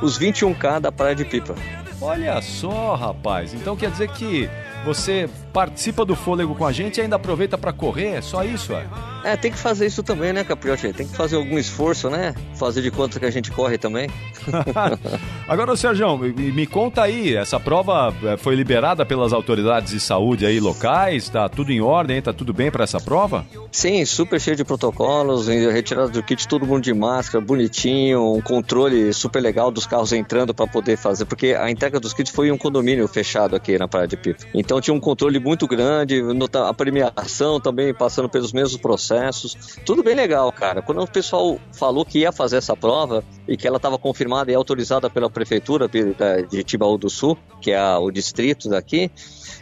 [0.02, 1.56] Os 21K da Praia de Pipa.
[2.00, 3.54] Olha só, rapaz.
[3.54, 4.50] Então quer dizer que
[4.86, 8.16] você participa do fôlego com a gente e ainda aproveita para correr?
[8.16, 8.86] É só isso, é?
[9.24, 10.94] É, tem que fazer isso também, né, Capriotti?
[10.94, 12.34] Tem que fazer algum esforço, né?
[12.56, 14.10] Fazer de conta que a gente corre também.
[15.48, 20.60] Agora, Sérgio, me conta aí, essa prova eh, foi liberada pelas autoridades de saúde aí
[20.60, 21.28] locais?
[21.30, 22.22] Tá tudo em ordem?
[22.22, 23.46] Tá tudo bem para essa prova?
[23.72, 29.12] Sim, super cheio de protocolos, retirada do kit, todo mundo de máscara, bonitinho, um controle
[29.14, 32.52] super legal dos carros entrando para poder fazer, porque a entrega dos kits foi em
[32.52, 34.46] um condomínio fechado aqui na Praia de Pipa.
[34.54, 36.22] Então tinha um controle muito grande,
[36.68, 39.56] a premiação também passando pelos mesmos processos.
[39.86, 40.82] Tudo bem legal, cara.
[40.82, 44.56] Quando o pessoal falou que ia fazer essa prova e que ela estava confirmada e
[44.56, 49.12] autorizada pela prefeitura de Tibaú do Sul, que é o distrito daqui,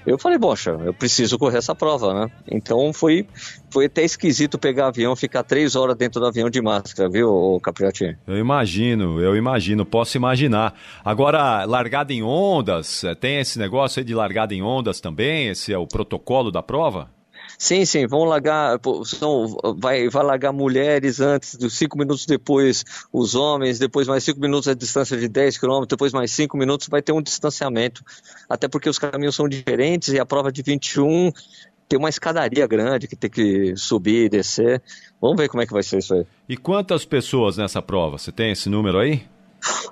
[0.08, 2.32] eu falei, poxa, eu preciso correr essa prova, né?
[2.50, 3.28] Então foi,
[3.70, 8.18] foi até esquisito pegar avião, ficar três horas dentro do avião de máscara, viu, Capriotti?
[8.26, 10.74] Eu imagino, eu imagino, posso imaginar.
[11.04, 15.50] Agora, largada em ondas, eh, tem esse negócio aí de largada em ondas também?
[15.50, 17.17] Esse é o protocolo da prova?
[17.58, 23.80] Sim, sim, vão largar, são, vai, vai largar mulheres antes, cinco minutos depois os homens,
[23.80, 27.14] depois mais cinco minutos a distância de 10 quilômetros, depois mais cinco minutos vai ter
[27.14, 28.04] um distanciamento,
[28.48, 31.32] até porque os caminhos são diferentes e a prova de 21
[31.90, 34.82] tem uma escadaria grande que tem que subir e descer.
[35.20, 36.26] Vamos ver como é que vai ser isso aí.
[36.48, 38.18] E quantas pessoas nessa prova?
[38.18, 39.24] Você tem esse número aí?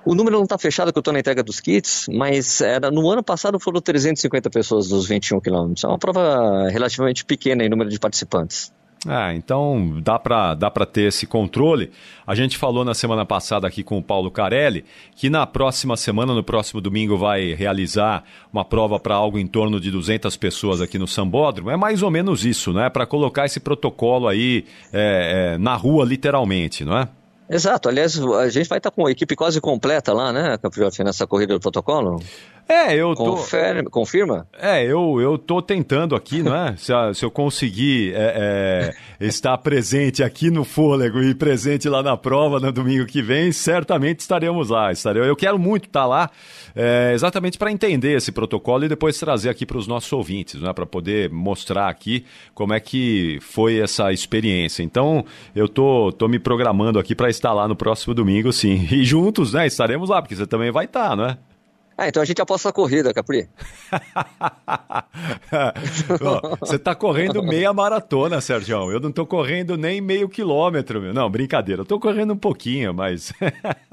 [0.04, 3.10] O número não está fechado que eu estou na entrega dos kits, mas era, no
[3.10, 5.84] ano passado foram 350 pessoas dos 21 quilômetros.
[5.84, 8.72] É uma prova relativamente pequena em número de participantes.
[9.08, 11.90] Ah, então dá para dá ter esse controle.
[12.26, 16.34] A gente falou na semana passada aqui com o Paulo Carelli que na próxima semana,
[16.34, 20.98] no próximo domingo, vai realizar uma prova para algo em torno de 200 pessoas aqui
[20.98, 21.70] no Sambódromo.
[21.70, 22.90] É mais ou menos isso, né?
[22.90, 27.08] Para colocar esse protocolo aí é, é, na rua, literalmente, não é?
[27.48, 31.26] Exato, aliás, a gente vai estar com a equipe quase completa lá, né, Capriotti, nessa
[31.26, 32.20] corrida do protocolo?
[32.68, 33.36] É, eu tô.
[33.36, 34.46] Confere, confirma?
[34.58, 36.74] É, eu, eu tô tentando aqui, não é?
[36.78, 42.16] se, se eu conseguir é, é, estar presente aqui no Fôlego e presente lá na
[42.16, 44.90] prova no domingo que vem, certamente estaremos lá.
[44.90, 46.28] Estarei, eu quero muito estar lá,
[46.74, 50.72] é, exatamente para entender esse protocolo e depois trazer aqui para os nossos ouvintes, né?
[50.72, 54.82] Para poder mostrar aqui como é que foi essa experiência.
[54.82, 55.24] Então,
[55.54, 58.88] eu tô, tô me programando aqui para estar lá no próximo domingo, sim.
[58.90, 59.68] E juntos, né?
[59.68, 61.38] Estaremos lá, porque você também vai estar, não é?
[61.98, 63.48] Ah, então a gente aposta a corrida, Capri.
[66.60, 68.92] Você tá correndo meia maratona, Sérgio.
[68.92, 71.14] Eu não tô correndo nem meio quilômetro, meu.
[71.14, 71.82] Não, brincadeira.
[71.82, 73.32] Eu tô correndo um pouquinho, mas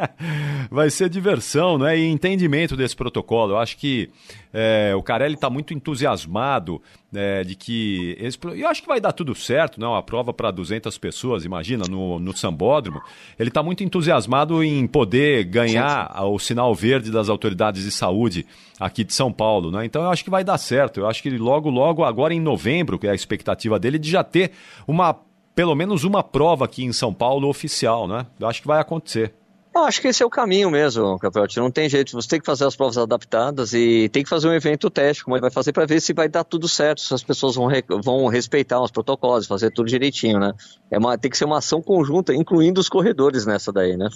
[0.69, 1.97] vai ser diversão, né?
[1.97, 3.53] E entendimento desse protocolo.
[3.53, 4.09] Eu acho que
[4.53, 6.79] é, o Carelli está muito entusiasmado
[7.13, 8.15] é, de que.
[8.19, 9.95] Esse, eu acho que vai dar tudo certo, não?
[9.95, 13.01] A prova para 200 pessoas, imagina, no, no Sambódromo.
[13.39, 16.25] Ele está muito entusiasmado em poder ganhar sim, sim.
[16.25, 18.45] o sinal verde das autoridades de saúde
[18.79, 19.85] aqui de São Paulo, né?
[19.85, 20.99] Então eu acho que vai dar certo.
[20.99, 24.23] Eu acho que logo, logo, agora em novembro, que é a expectativa dele, de já
[24.23, 24.51] ter
[24.87, 25.17] uma
[25.55, 28.25] pelo menos uma prova aqui em São Paulo oficial, né?
[28.39, 29.33] Eu acho que vai acontecer.
[29.75, 31.59] Eu acho que esse é o caminho mesmo, Capote.
[31.59, 32.11] Não tem jeito.
[32.11, 35.35] Você tem que fazer as provas adaptadas e tem que fazer um evento teste, como
[35.35, 37.83] ele vai fazer, para ver se vai dar tudo certo, se as pessoas vão, re...
[38.03, 40.51] vão respeitar os protocolos, fazer tudo direitinho, né?
[40.91, 41.17] É uma...
[41.17, 44.09] Tem que ser uma ação conjunta, incluindo os corredores nessa daí, né?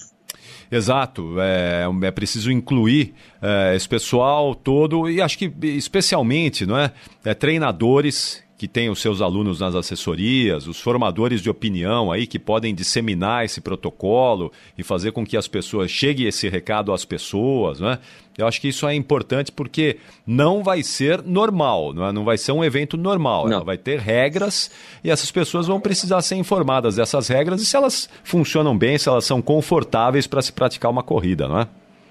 [0.69, 6.91] Exato, é, é preciso incluir é, esse pessoal todo e acho que especialmente não é,
[7.23, 12.39] é treinadores que tem os seus alunos nas assessorias, os formadores de opinião aí que
[12.39, 17.79] podem disseminar esse protocolo e fazer com que as pessoas chegue esse recado às pessoas,
[17.79, 17.99] né?
[18.35, 22.11] Eu acho que isso é importante porque não vai ser normal, não, é?
[22.11, 23.47] não vai ser um evento normal.
[23.47, 23.63] Não.
[23.63, 24.71] vai ter regras
[25.03, 29.07] e essas pessoas vão precisar ser informadas dessas regras e se elas funcionam bem, se
[29.07, 31.67] elas são confortáveis para se praticar uma corrida, não é?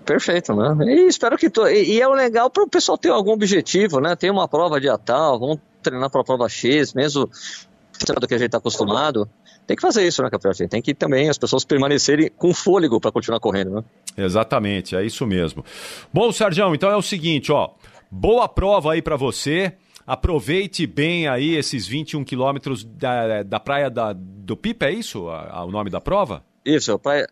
[0.06, 0.76] Perfeito, né?
[0.86, 1.50] E espero que.
[1.50, 1.66] To...
[1.66, 4.14] E, e é o legal para o pessoal ter algum objetivo, né?
[4.14, 7.28] Tem uma prova de tal, vamos treinar para a prova X, mesmo
[8.20, 9.28] do que a gente está acostumado,
[9.66, 10.52] tem que fazer isso, né, Capitão?
[10.68, 13.84] Tem que também as pessoas permanecerem com fôlego para continuar correndo, né?
[14.16, 15.64] Exatamente, é isso mesmo.
[16.12, 17.70] Bom, Sérgio, então é o seguinte, ó,
[18.10, 19.72] boa prova aí para você.
[20.06, 25.50] Aproveite bem aí esses 21 quilômetros da, da praia da, do Pipa, é isso a,
[25.50, 26.44] a, o nome da prova?
[26.64, 27.28] Isso, praia,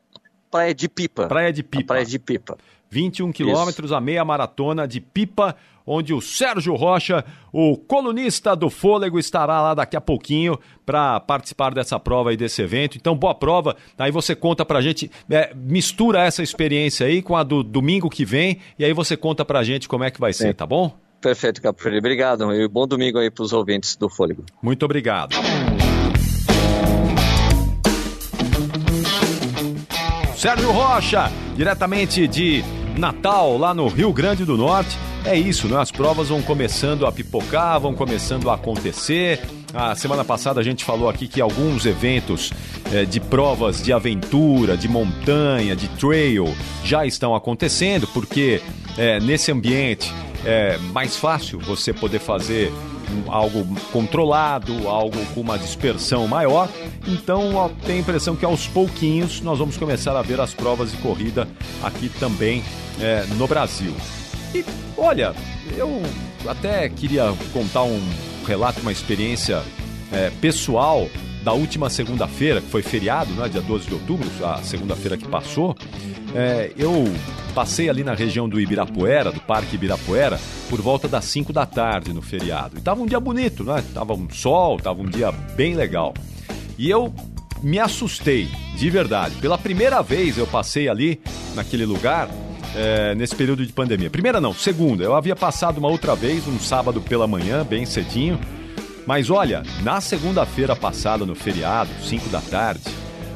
[0.54, 1.26] praia de Pipa.
[1.26, 1.82] Praia de Pipa.
[1.82, 2.56] A praia de Pipa.
[2.88, 9.18] 21 quilômetros, a meia maratona de Pipa, onde o Sérgio Rocha, o colunista do Fôlego,
[9.18, 12.96] estará lá daqui a pouquinho para participar dessa prova e desse evento.
[12.96, 13.74] Então, boa prova.
[13.98, 18.24] Aí você conta pra gente, é, mistura essa experiência aí com a do domingo que
[18.24, 20.96] vem, e aí você conta pra gente como é que vai ser, tá bom?
[21.20, 21.98] Perfeito, Capri.
[21.98, 22.52] Obrigado.
[22.52, 24.44] E bom domingo aí para os ouvintes do Fôlego.
[24.62, 25.34] Muito obrigado.
[30.44, 32.62] Sérgio Rocha, diretamente de
[32.98, 34.94] Natal, lá no Rio Grande do Norte.
[35.24, 35.80] É isso, né?
[35.80, 39.40] As provas vão começando a pipocar, vão começando a acontecer.
[39.72, 42.52] A semana passada a gente falou aqui que alguns eventos
[42.92, 48.60] é, de provas de aventura, de montanha, de trail já estão acontecendo, porque
[48.98, 50.12] é, nesse ambiente
[50.44, 52.70] é mais fácil você poder fazer
[53.28, 56.68] algo controlado, algo com uma dispersão maior.
[57.06, 60.96] Então, tem a impressão que aos pouquinhos nós vamos começar a ver as provas de
[60.98, 61.48] corrida
[61.82, 62.62] aqui também
[63.00, 63.94] é, no Brasil.
[64.54, 64.64] E
[64.96, 65.34] olha,
[65.76, 66.02] eu
[66.46, 68.00] até queria contar um
[68.46, 69.62] relato, uma experiência
[70.12, 71.08] é, pessoal
[71.44, 75.76] da última segunda-feira, que foi feriado, né, dia 12 de outubro, a segunda-feira que passou.
[76.34, 77.04] É, eu
[77.54, 80.40] passei ali na região do Ibirapuera, do Parque Ibirapuera,
[80.70, 82.78] por volta das 5 da tarde no feriado.
[82.78, 83.84] E tava um dia bonito, né?
[83.92, 86.14] Tava um sol, tava um dia bem legal.
[86.78, 87.14] E eu
[87.62, 89.36] me assustei, de verdade.
[89.36, 91.20] Pela primeira vez eu passei ali,
[91.54, 92.28] naquele lugar,
[92.74, 94.10] é, nesse período de pandemia.
[94.10, 95.04] Primeira não, segunda.
[95.04, 98.40] Eu havia passado uma outra vez, um sábado pela manhã, bem cedinho.
[99.06, 102.82] Mas olha, na segunda-feira passada, no feriado, 5 da tarde,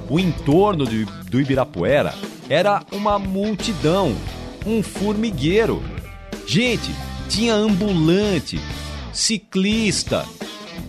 [0.09, 2.15] o entorno do, do Ibirapuera
[2.49, 4.17] era uma multidão,
[4.67, 5.83] um formigueiro.
[6.47, 6.91] Gente,
[7.29, 8.59] tinha ambulante,
[9.13, 10.25] ciclista,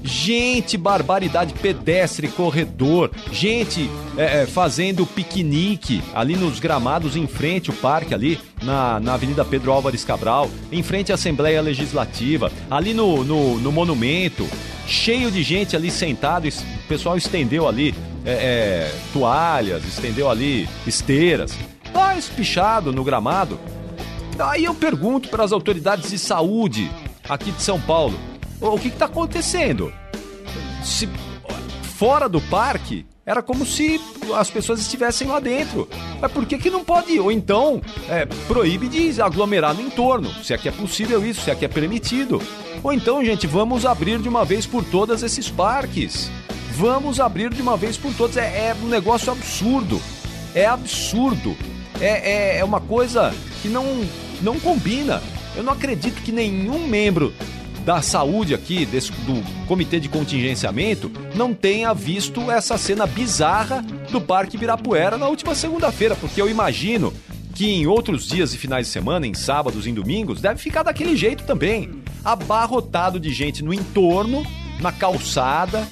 [0.03, 7.75] gente, barbaridade, pedestre, corredor, gente é, é, fazendo piquenique ali nos gramados em frente ao
[7.75, 13.23] parque ali na, na Avenida Pedro Álvares Cabral, em frente à Assembleia Legislativa, ali no,
[13.23, 14.47] no, no monumento,
[14.87, 17.93] cheio de gente ali sentado, o pessoal estendeu ali
[18.25, 21.55] é, é, toalhas, estendeu ali esteiras,
[21.93, 23.59] lá espichado no gramado.
[24.37, 26.89] Aí eu pergunto para as autoridades de saúde
[27.27, 28.17] aqui de São Paulo,
[28.61, 29.93] o que está acontecendo?
[30.83, 31.07] Se
[31.95, 34.01] fora do parque era como se
[34.35, 35.87] as pessoas estivessem lá dentro.
[36.19, 37.19] Mas por que, que não pode ir?
[37.19, 41.51] Ou então é, proíbe de aglomerar no entorno, se é que é possível isso, se
[41.51, 42.41] é que é permitido.
[42.81, 46.31] Ou então, gente, vamos abrir de uma vez por todas esses parques.
[46.71, 48.37] Vamos abrir de uma vez por todas.
[48.37, 50.01] É, é um negócio absurdo.
[50.55, 51.55] É absurdo.
[52.01, 53.31] É, é, é uma coisa
[53.61, 53.85] que não,
[54.41, 55.21] não combina.
[55.55, 57.33] Eu não acredito que nenhum membro
[57.89, 63.81] da saúde aqui, desse, do comitê de contingenciamento, não tenha visto essa cena bizarra
[64.11, 67.11] do Parque Ibirapuera na última segunda-feira, porque eu imagino
[67.55, 71.17] que em outros dias e finais de semana, em sábados e domingos, deve ficar daquele
[71.17, 72.03] jeito também.
[72.23, 74.45] Abarrotado de gente no entorno,
[74.79, 75.87] na calçada.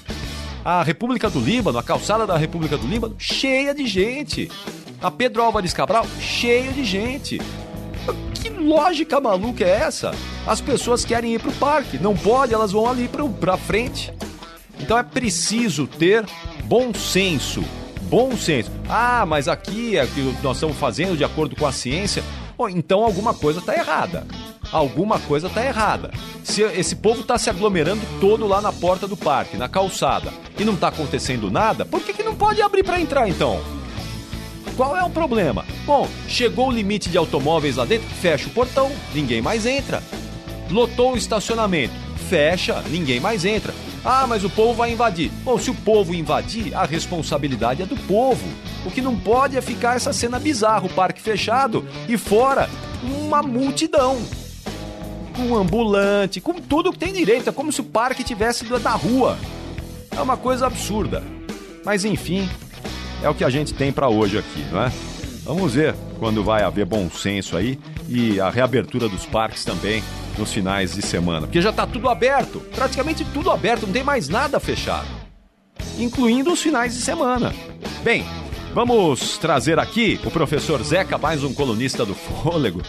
[0.64, 4.52] A República do Líbano, a calçada da República do Líbano, cheia de gente.
[5.02, 7.42] A Pedro Álvares Cabral, cheia de gente.
[8.40, 10.12] Que lógica maluca é essa?
[10.46, 13.10] As pessoas querem ir para o parque, não pode, elas vão ali
[13.40, 14.14] para a frente.
[14.80, 16.26] Então é preciso ter
[16.66, 17.64] bom senso.
[18.04, 18.72] Bom senso.
[18.88, 22.24] Ah, mas aqui é que nós estamos fazendo de acordo com a ciência.
[22.58, 24.26] Bom, então alguma coisa está errada.
[24.72, 26.12] Alguma coisa está errada.
[26.44, 30.66] Se esse povo está se aglomerando todo lá na porta do parque, na calçada, e
[30.66, 33.62] não está acontecendo nada, por que, que não pode abrir para entrar então?
[34.78, 35.66] Qual é o problema?
[35.88, 40.04] Bom, chegou o limite de automóveis lá dentro, fecha o portão, ninguém mais entra.
[40.70, 41.96] Lotou o estacionamento,
[42.30, 43.74] fecha, ninguém mais entra.
[44.06, 45.32] Ah, mas o povo vai invadir.
[45.44, 48.48] Bom, se o povo invadir, a responsabilidade é do povo.
[48.86, 52.70] O que não pode é ficar essa cena bizarra, o parque fechado e fora
[53.02, 54.22] uma multidão.
[55.36, 57.50] Com ambulante, com tudo que tem direito.
[57.50, 59.40] É como se o parque tivesse da rua.
[60.16, 61.24] É uma coisa absurda.
[61.84, 62.48] Mas enfim,
[63.24, 64.92] é o que a gente tem para hoje aqui, não é?
[65.44, 70.04] Vamos ver quando vai haver bom senso aí e a reabertura dos parques também
[70.38, 71.48] nos finais de semana.
[71.48, 75.08] Porque já está tudo aberto, praticamente tudo aberto, não tem mais nada fechado,
[75.98, 77.54] incluindo os finais de semana.
[78.04, 78.26] Bem,
[78.78, 82.80] vamos trazer aqui o professor Zeca, mais um colunista do Fôlego.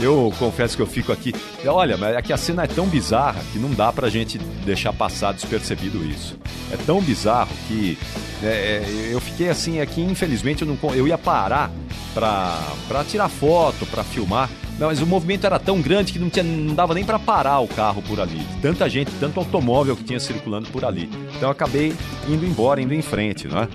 [0.00, 1.34] Eu confesso que eu fico aqui.
[1.66, 4.94] Olha, mas é que a cena é tão bizarra que não dá pra gente deixar
[4.94, 6.38] passar despercebido isso.
[6.72, 7.98] É tão bizarro que
[8.42, 11.70] é, é, eu fiquei assim aqui, infelizmente, eu, não, eu ia parar
[12.14, 14.48] pra, pra tirar foto, pra filmar.
[14.78, 17.68] Mas o movimento era tão grande que não, tinha, não dava nem para parar o
[17.68, 18.40] carro por ali.
[18.62, 21.10] Tanta gente, tanto automóvel que tinha circulando por ali.
[21.36, 21.94] Então eu acabei
[22.26, 23.68] indo embora, indo em frente, não é?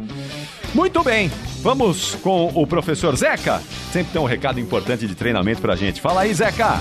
[0.73, 3.59] Muito bem, vamos com o professor Zeca.
[3.91, 5.99] Sempre tem um recado importante de treinamento pra gente.
[5.99, 6.79] Fala aí, Zeca!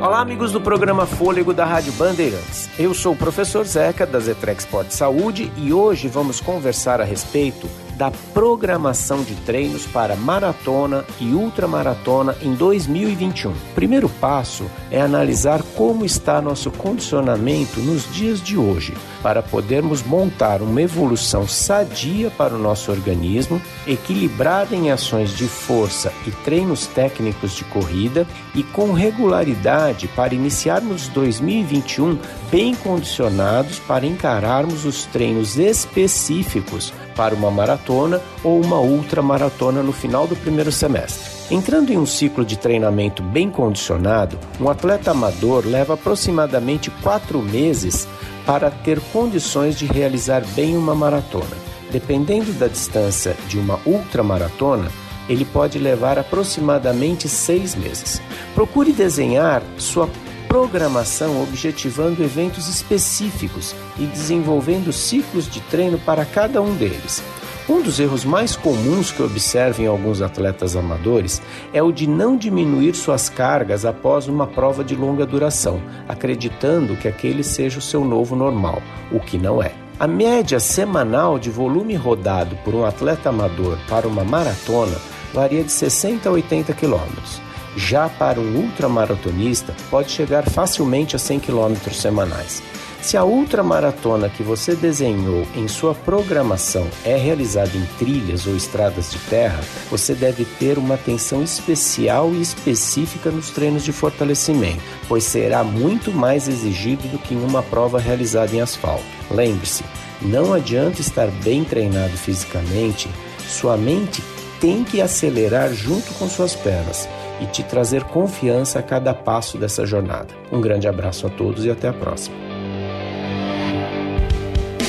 [0.00, 2.68] Olá, amigos do programa Fôlego da Rádio Bandeirantes.
[2.78, 7.68] Eu sou o professor Zeca, da Zetrex Sport Saúde, e hoje vamos conversar a respeito
[8.00, 13.50] da programação de treinos para maratona e ultramaratona em 2021.
[13.50, 20.02] O primeiro passo é analisar como está nosso condicionamento nos dias de hoje, para podermos
[20.02, 26.86] montar uma evolução sadia para o nosso organismo, equilibrada em ações de força e treinos
[26.86, 32.18] técnicos de corrida e com regularidade para iniciarmos 2021
[32.50, 40.26] bem condicionados para encararmos os treinos específicos para uma maratona ou uma ultramaratona no final
[40.26, 41.40] do primeiro semestre.
[41.50, 48.06] Entrando em um ciclo de treinamento bem condicionado, um atleta amador leva aproximadamente quatro meses
[48.46, 51.56] para ter condições de realizar bem uma maratona.
[51.90, 54.90] Dependendo da distância de uma ultramaratona,
[55.28, 58.20] ele pode levar aproximadamente seis meses.
[58.54, 60.08] Procure desenhar sua
[60.50, 67.22] programação objetivando eventos específicos e desenvolvendo ciclos de treino para cada um deles.
[67.68, 71.40] Um dos erros mais comuns que observo em alguns atletas amadores
[71.72, 77.06] é o de não diminuir suas cargas após uma prova de longa duração, acreditando que
[77.06, 78.82] aquele seja o seu novo normal,
[79.12, 79.72] o que não é.
[80.00, 84.96] A média semanal de volume rodado por um atleta amador para uma maratona
[85.32, 87.40] varia de 60 a 80 quilômetros.
[87.76, 92.62] Já para um ultramaratonista, pode chegar facilmente a 100 km semanais.
[93.00, 99.10] Se a ultramaratona que você desenhou em sua programação é realizada em trilhas ou estradas
[99.10, 99.60] de terra,
[99.90, 106.12] você deve ter uma atenção especial e específica nos treinos de fortalecimento, pois será muito
[106.12, 109.04] mais exigido do que em uma prova realizada em asfalto.
[109.30, 109.82] Lembre-se,
[110.20, 113.08] não adianta estar bem treinado fisicamente,
[113.48, 114.22] sua mente
[114.60, 117.08] tem que acelerar junto com suas pernas
[117.40, 120.28] e te trazer confiança a cada passo dessa jornada.
[120.52, 122.36] Um grande abraço a todos e até a próxima.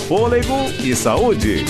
[0.07, 1.63] Fôlego e saúde.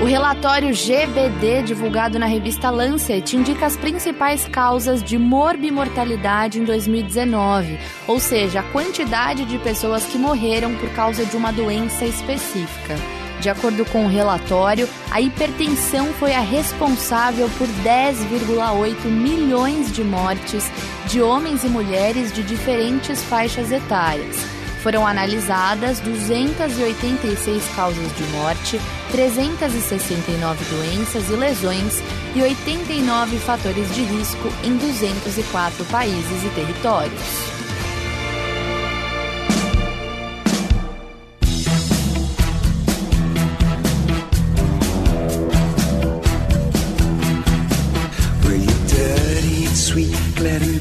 [0.00, 7.78] O relatório GBD, divulgado na revista Lancet, indica as principais causas de morbimortalidade em 2019,
[8.08, 13.19] ou seja, a quantidade de pessoas que morreram por causa de uma doença específica.
[13.40, 20.70] De acordo com o relatório, a hipertensão foi a responsável por 10,8 milhões de mortes
[21.06, 24.36] de homens e mulheres de diferentes faixas etárias.
[24.82, 28.80] Foram analisadas 286 causas de morte,
[29.10, 32.02] 369 doenças e lesões
[32.34, 37.59] e 89 fatores de risco em 204 países e territórios.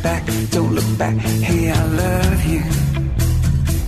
[0.02, 1.16] Back, don't look back.
[1.18, 2.64] Hey, I love you.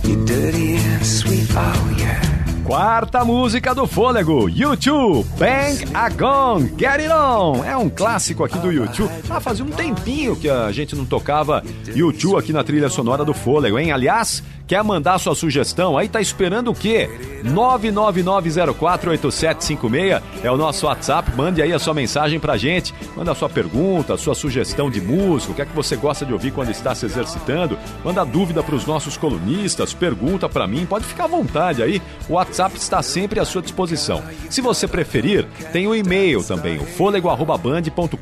[0.04, 2.20] You dirty and sweet, oh yeah.
[2.64, 7.64] Quarta música do Fôlego, YouTube, Bang a Gong, Get It On.
[7.64, 9.10] É um clássico aqui do YouTube.
[9.28, 11.62] Ah, fazia um tempinho que a gente não tocava
[11.94, 13.90] YouTube aqui na trilha sonora do Fôlego, hein?
[13.92, 14.42] Aliás,
[14.72, 15.98] Quer mandar sua sugestão?
[15.98, 17.10] Aí tá esperando o quê?
[17.44, 21.30] 999048756 é o nosso WhatsApp.
[21.36, 22.94] Mande aí a sua mensagem pra gente.
[23.14, 26.24] Manda a sua pergunta, a sua sugestão de música, o que é que você gosta
[26.24, 27.78] de ouvir quando está se exercitando.
[28.02, 30.86] Manda dúvida para os nossos colunistas, pergunta para mim.
[30.86, 32.00] Pode ficar à vontade aí.
[32.26, 34.22] O WhatsApp está sempre à sua disposição.
[34.48, 38.16] Se você preferir, tem o e-mail também, o fôlego@band.com.br.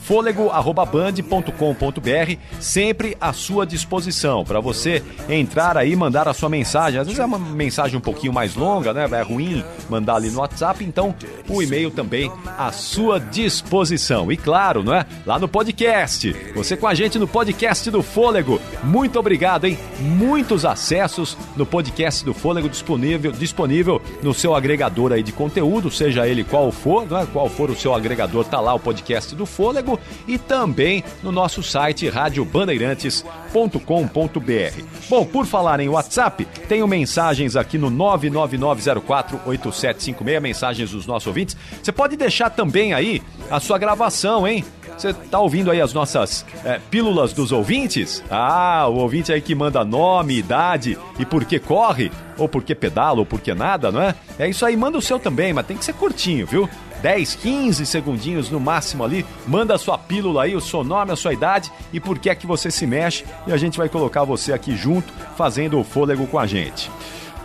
[0.00, 7.00] fôlego@band.com.br, sempre à sua disposição para você entrar aí e mandar a sua mensagem.
[7.00, 9.08] Às vezes é uma mensagem um pouquinho mais longa, né?
[9.10, 11.14] É ruim mandar ali no WhatsApp, então
[11.48, 14.30] o e-mail também à sua disposição.
[14.30, 15.06] E claro, não é?
[15.24, 16.34] Lá no podcast.
[16.54, 18.60] Você com a gente no podcast do Fôlego.
[18.82, 19.78] Muito obrigado, hein?
[20.00, 26.26] Muitos acessos no podcast do Fôlego disponível, disponível no seu agregador aí de conteúdo, seja
[26.26, 27.26] ele qual for, não é?
[27.26, 31.62] Qual for o seu agregador, tá lá o podcast do Fôlego e também no nosso
[31.62, 34.84] site radiobandeirantes.com.br.
[35.16, 41.56] Bom, por falar em WhatsApp, tenho mensagens aqui no 999048756, mensagens dos nossos ouvintes.
[41.82, 44.62] Você pode deixar também aí a sua gravação, hein?
[44.94, 48.22] Você tá ouvindo aí as nossas é, pílulas dos ouvintes?
[48.30, 52.74] Ah, o ouvinte aí que manda nome, idade e por que corre, ou por que
[52.74, 54.14] pedala, ou por que nada, não é?
[54.38, 56.68] É isso aí, manda o seu também, mas tem que ser curtinho, viu?
[57.06, 59.24] 10, 15 segundinhos no máximo ali.
[59.46, 62.34] Manda a sua pílula aí, o seu nome, a sua idade e por que é
[62.34, 63.24] que você se mexe.
[63.46, 66.90] E a gente vai colocar você aqui junto, fazendo o fôlego com a gente.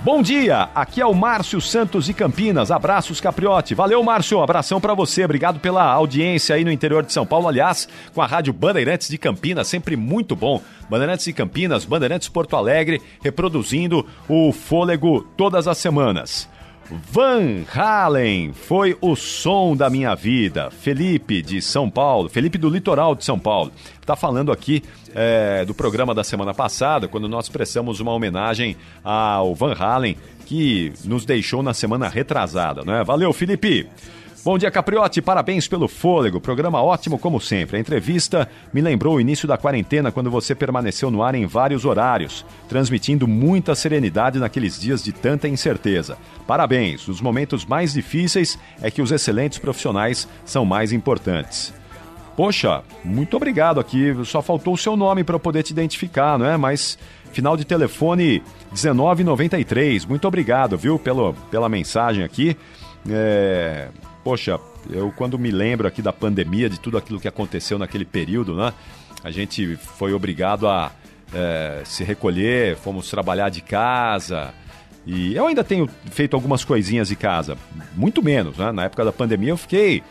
[0.01, 2.71] Bom dia, aqui é o Márcio Santos de Campinas.
[2.71, 3.75] Abraços, Capriote.
[3.75, 4.41] Valeu, Márcio.
[4.41, 5.25] Abração para você.
[5.25, 7.47] Obrigado pela audiência aí no interior de São Paulo.
[7.47, 10.59] Aliás, com a Rádio Bandeirantes de Campinas, sempre muito bom.
[10.89, 16.49] Bandeirantes de Campinas, Bandeirantes Porto Alegre, reproduzindo o fôlego todas as semanas.
[16.91, 20.69] Van Halen foi o som da minha vida.
[20.69, 24.83] Felipe de São Paulo, Felipe do litoral de São Paulo, está falando aqui
[25.15, 30.91] é, do programa da semana passada, quando nós prestamos uma homenagem ao Van Halen, que
[31.05, 33.03] nos deixou na semana retrasada, não é?
[33.03, 33.87] Valeu, Felipe!
[34.43, 35.21] Bom dia, Capriote.
[35.21, 36.41] Parabéns pelo fôlego.
[36.41, 37.77] Programa ótimo como sempre.
[37.77, 41.85] A entrevista me lembrou o início da quarentena, quando você permaneceu no ar em vários
[41.85, 46.17] horários, transmitindo muita serenidade naqueles dias de tanta incerteza.
[46.47, 47.07] Parabéns.
[47.07, 51.71] Os momentos mais difíceis é que os excelentes profissionais são mais importantes.
[52.35, 54.11] Poxa, muito obrigado aqui.
[54.25, 56.57] Só faltou o seu nome para eu poder te identificar, não é?
[56.57, 56.97] Mas
[57.31, 60.03] final de telefone 1993.
[60.03, 62.57] Muito obrigado, viu, pelo, pela mensagem aqui.
[63.07, 63.89] É,
[64.23, 64.59] poxa,
[64.89, 68.73] eu quando me lembro aqui da pandemia, de tudo aquilo que aconteceu naquele período, né?
[69.23, 70.91] A gente foi obrigado a
[71.33, 74.53] é, se recolher, fomos trabalhar de casa.
[75.05, 77.57] E eu ainda tenho feito algumas coisinhas de casa,
[77.95, 78.71] muito menos, né?
[78.71, 80.03] Na época da pandemia eu fiquei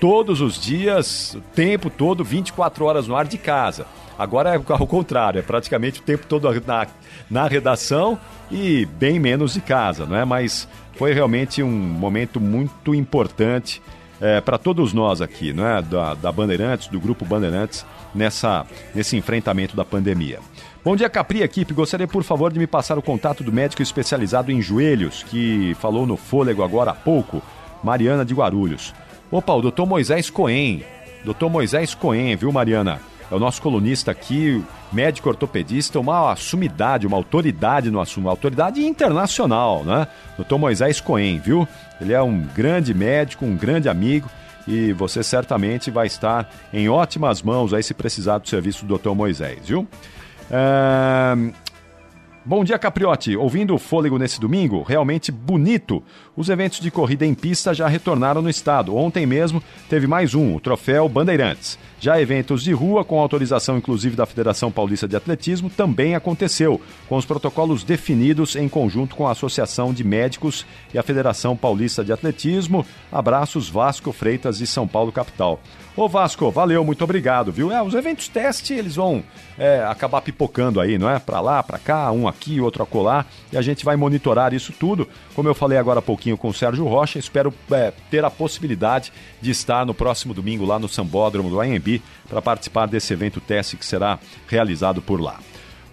[0.00, 3.86] todos os dias, o tempo todo, 24 horas no ar de casa.
[4.18, 6.86] Agora é ao contrário, é praticamente o tempo todo na,
[7.30, 8.18] na redação
[8.50, 10.24] e bem menos de casa, não é?
[10.24, 13.80] Mas foi realmente um momento muito importante
[14.20, 15.80] é, para todos nós aqui, não é?
[15.80, 20.40] Da, da Bandeirantes, do Grupo Bandeirantes, nessa, nesse enfrentamento da pandemia.
[20.84, 21.72] Bom dia, Capri, equipe.
[21.72, 26.06] Gostaria, por favor, de me passar o contato do médico especializado em joelhos, que falou
[26.06, 27.40] no fôlego agora há pouco,
[27.84, 28.92] Mariana de Guarulhos.
[29.30, 30.82] Opa, o doutor Moisés Coen.
[31.24, 33.00] Doutor Moisés Coen, viu, Mariana?
[33.30, 38.84] É o nosso colunista aqui, médico ortopedista, uma sumidade, uma autoridade no assunto, uma autoridade
[38.84, 40.08] internacional, né?
[40.36, 41.68] Doutor Moisés Coen, viu?
[42.00, 44.30] Ele é um grande médico, um grande amigo
[44.66, 49.10] e você certamente vai estar em ótimas mãos aí se precisar do serviço do Dr.
[49.10, 49.86] Moisés, viu?
[50.50, 51.34] É...
[52.44, 53.36] Bom dia, Capriotti.
[53.36, 56.02] Ouvindo o fôlego nesse domingo, realmente bonito.
[56.38, 58.94] Os eventos de corrida em pista já retornaram no estado.
[58.94, 61.76] Ontem mesmo teve mais um, o Troféu Bandeirantes.
[61.98, 67.16] Já eventos de rua, com autorização inclusive da Federação Paulista de Atletismo, também aconteceu, com
[67.16, 70.64] os protocolos definidos em conjunto com a Associação de Médicos
[70.94, 72.86] e a Federação Paulista de Atletismo.
[73.10, 75.60] Abraços Vasco Freitas de São Paulo, capital.
[75.96, 77.72] Ô Vasco, valeu, muito obrigado, viu?
[77.72, 79.24] É, os eventos teste, eles vão
[79.58, 81.18] é, acabar pipocando aí, não é?
[81.18, 85.08] Pra lá, pra cá, um aqui, outro acolá, e a gente vai monitorar isso tudo.
[85.34, 89.12] Como eu falei agora há pouquinho com o Sérgio Rocha, espero é, ter a possibilidade
[89.40, 93.76] de estar no próximo domingo lá no Sambódromo do AMB para participar desse evento teste
[93.76, 95.38] que será realizado por lá.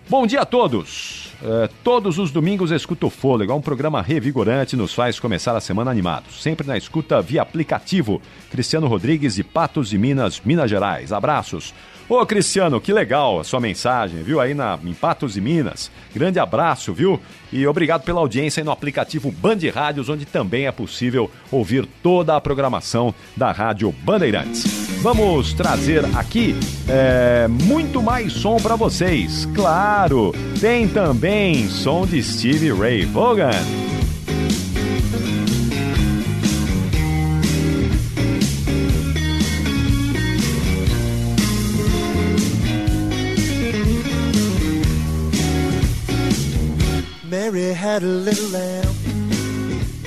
[0.08, 1.34] Bom dia a todos!
[1.44, 5.62] É, todos os domingos escuta o Fôlego, é um programa revigorante, nos faz começar a
[5.62, 6.42] semana animados.
[6.42, 8.22] Sempre na escuta via aplicativo.
[8.52, 11.12] Cristiano Rodrigues de Patos de Minas, Minas Gerais.
[11.12, 11.74] Abraços!
[12.08, 14.40] Ô Cristiano, que legal a sua mensagem, viu?
[14.40, 15.90] Aí na, em Patos e Minas.
[16.14, 17.20] Grande abraço, viu?
[17.52, 22.42] E obrigado pela audiência no aplicativo Band Rádios, onde também é possível ouvir toda a
[22.42, 24.86] programação da Rádio Bandeirantes.
[25.02, 26.56] Vamos trazer aqui
[26.88, 29.48] é, muito mais som para vocês.
[29.56, 30.32] Claro,
[30.62, 33.95] tem também som de Stevie Ray Vaughan.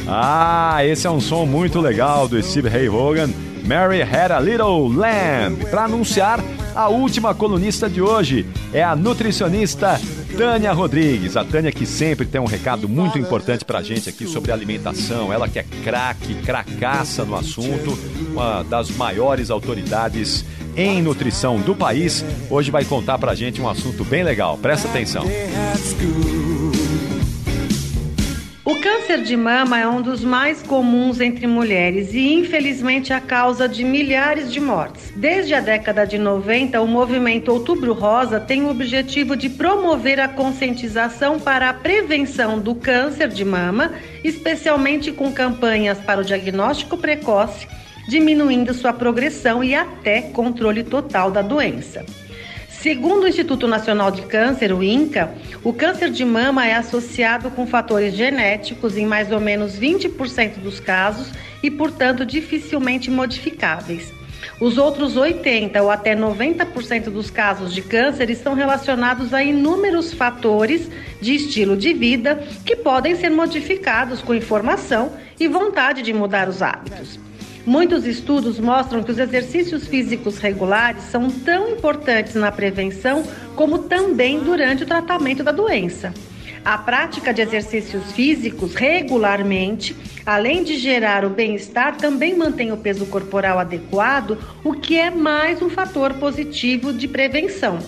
[0.07, 3.29] Ah, esse é um som muito legal do Steve Ray Vaughan.
[3.67, 5.67] Mary Had a Little Lamb.
[5.71, 6.43] Para anunciar
[6.75, 10.01] a última colunista de hoje é a nutricionista
[10.39, 11.37] Tânia Rodrigues.
[11.37, 15.31] A Tânia que sempre tem um recado muito importante pra gente aqui sobre alimentação.
[15.31, 17.99] Ela que é craque, cracaça no assunto,
[18.31, 20.45] uma das maiores autoridades
[20.75, 22.25] em nutrição do país.
[22.49, 24.57] Hoje vai contar pra gente um assunto bem legal.
[24.57, 25.25] Presta atenção.
[28.69, 33.67] O câncer de mama é um dos mais comuns entre mulheres e, infelizmente, a causa
[33.67, 35.11] de milhares de mortes.
[35.17, 40.29] Desde a década de 90, o movimento Outubro Rosa tem o objetivo de promover a
[40.29, 47.67] conscientização para a prevenção do câncer de mama, especialmente com campanhas para o diagnóstico precoce,
[48.07, 52.05] diminuindo sua progressão e até controle total da doença.
[52.89, 57.67] Segundo o Instituto Nacional de Câncer, o INCA, o câncer de mama é associado com
[57.67, 61.31] fatores genéticos em mais ou menos 20% dos casos
[61.63, 64.11] e, portanto, dificilmente modificáveis.
[64.59, 70.89] Os outros 80 ou até 90% dos casos de câncer estão relacionados a inúmeros fatores
[71.21, 76.63] de estilo de vida que podem ser modificados com informação e vontade de mudar os
[76.63, 77.28] hábitos.
[77.67, 83.23] Muitos estudos mostram que os exercícios físicos regulares são tão importantes na prevenção
[83.55, 86.13] como também durante o tratamento da doença.
[86.65, 89.97] A prática de exercícios físicos regularmente,
[90.27, 95.63] além de gerar o bem-estar, também mantém o peso corporal adequado, o que é mais
[95.63, 97.79] um fator positivo de prevenção.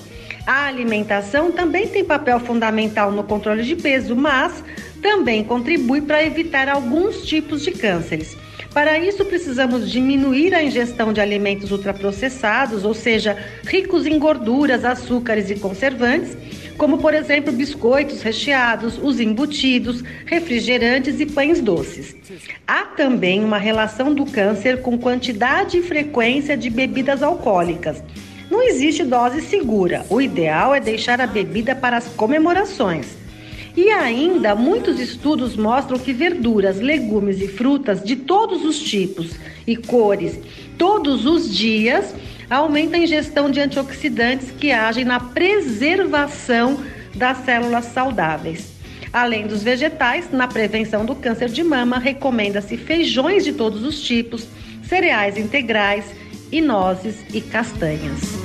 [0.46, 4.64] A alimentação também tem papel fundamental no controle de peso, mas
[5.02, 8.36] também contribui para evitar alguns tipos de cânceres.
[8.72, 15.50] Para isso, precisamos diminuir a ingestão de alimentos ultraprocessados, ou seja, ricos em gorduras, açúcares
[15.50, 16.36] e conservantes,
[16.78, 22.14] como por exemplo biscoitos recheados, os embutidos, refrigerantes e pães doces.
[22.64, 28.02] Há também uma relação do câncer com quantidade e frequência de bebidas alcoólicas.
[28.48, 30.06] Não existe dose segura.
[30.08, 33.19] O ideal é deixar a bebida para as comemorações.
[33.76, 39.76] E ainda, muitos estudos mostram que verduras, legumes e frutas de todos os tipos e
[39.76, 40.38] cores,
[40.76, 42.14] todos os dias,
[42.48, 46.82] aumentam a ingestão de antioxidantes que agem na preservação
[47.14, 48.72] das células saudáveis.
[49.12, 54.46] Além dos vegetais, na prevenção do câncer de mama, recomenda-se feijões de todos os tipos,
[54.82, 56.04] cereais integrais
[56.50, 58.39] e nozes e castanhas.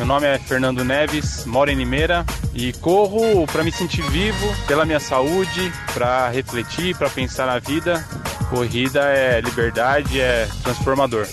[0.00, 2.24] Meu nome é Fernando Neves, moro em Limeira
[2.54, 8.02] e corro para me sentir vivo, pela minha saúde, para refletir, para pensar na vida.
[8.48, 11.28] Corrida é liberdade, é transformador.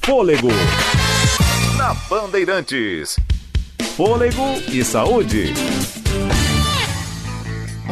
[0.00, 0.48] Fôlego
[1.76, 3.16] na Bandeirantes.
[3.94, 5.52] Fôlego e saúde.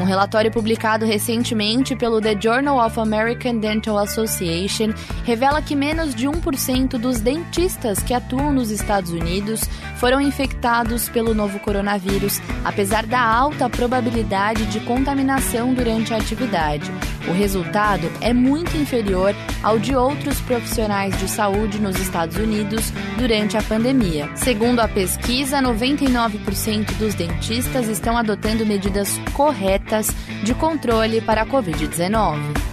[0.03, 4.93] Um relatório publicado recentemente pelo The Journal of American Dental Association
[5.25, 9.61] revela que menos de 1% dos dentistas que atuam nos Estados Unidos
[9.99, 16.91] foram infectados pelo novo coronavírus, apesar da alta probabilidade de contaminação durante a atividade.
[17.29, 23.57] O resultado é muito inferior ao de outros profissionais de saúde nos Estados Unidos durante
[23.57, 24.29] a pandemia.
[24.35, 30.09] Segundo a pesquisa, 99% dos dentistas estão adotando medidas corretas
[30.43, 32.72] de controle para a Covid-19.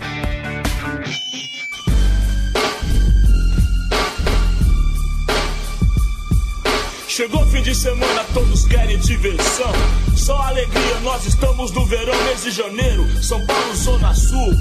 [7.19, 9.69] Chegou fim de semana, todos querem diversão.
[10.15, 13.05] Só alegria, nós estamos no verão, mês de janeiro.
[13.21, 14.53] São Paulo, Zona Sul.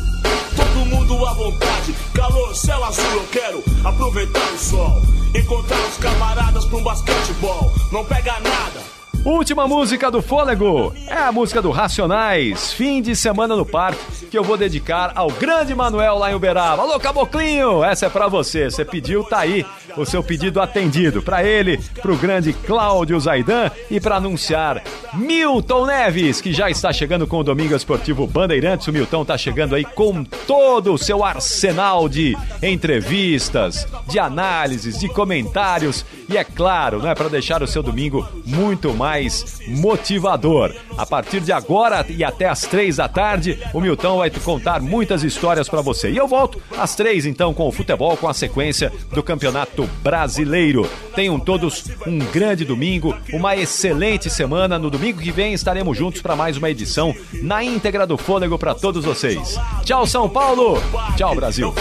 [0.57, 3.05] Todo mundo à vontade, calor, céu azul.
[3.13, 5.01] Eu quero aproveitar o sol.
[5.37, 7.73] Encontrar os camaradas pra um basquetebol.
[7.93, 13.57] Não pega nada Última música do Fôlego é a música do Racionais, Fim de Semana
[13.57, 16.83] no Parque, que eu vou dedicar ao grande Manuel lá em Uberaba.
[16.83, 18.71] Alô, Caboclinho, essa é para você.
[18.71, 19.67] Você pediu, tá aí
[19.99, 21.22] o seu pedido atendido.
[21.22, 24.82] Para ele, pro grande Cláudio Zaidan e para anunciar
[25.14, 28.86] Milton Neves, que já está chegando com o Domingo Esportivo Bandeirantes.
[28.86, 35.09] O Milton tá chegando aí com todo o seu arsenal de entrevistas, de análises, de
[35.09, 40.74] comentários e é claro, não é para deixar o seu domingo muito mais motivador.
[40.99, 45.22] A partir de agora e até às três da tarde, o Milton vai contar muitas
[45.22, 46.11] histórias para você.
[46.11, 50.90] E eu volto às três, então, com o futebol, com a sequência do Campeonato Brasileiro.
[51.14, 54.76] Tenham todos um grande domingo, uma excelente semana.
[54.76, 58.74] No domingo que vem estaremos juntos para mais uma edição na íntegra do Fôlego para
[58.74, 59.57] todos vocês.
[59.84, 60.82] Tchau, São Paulo!
[61.16, 61.72] Tchau, Brasil!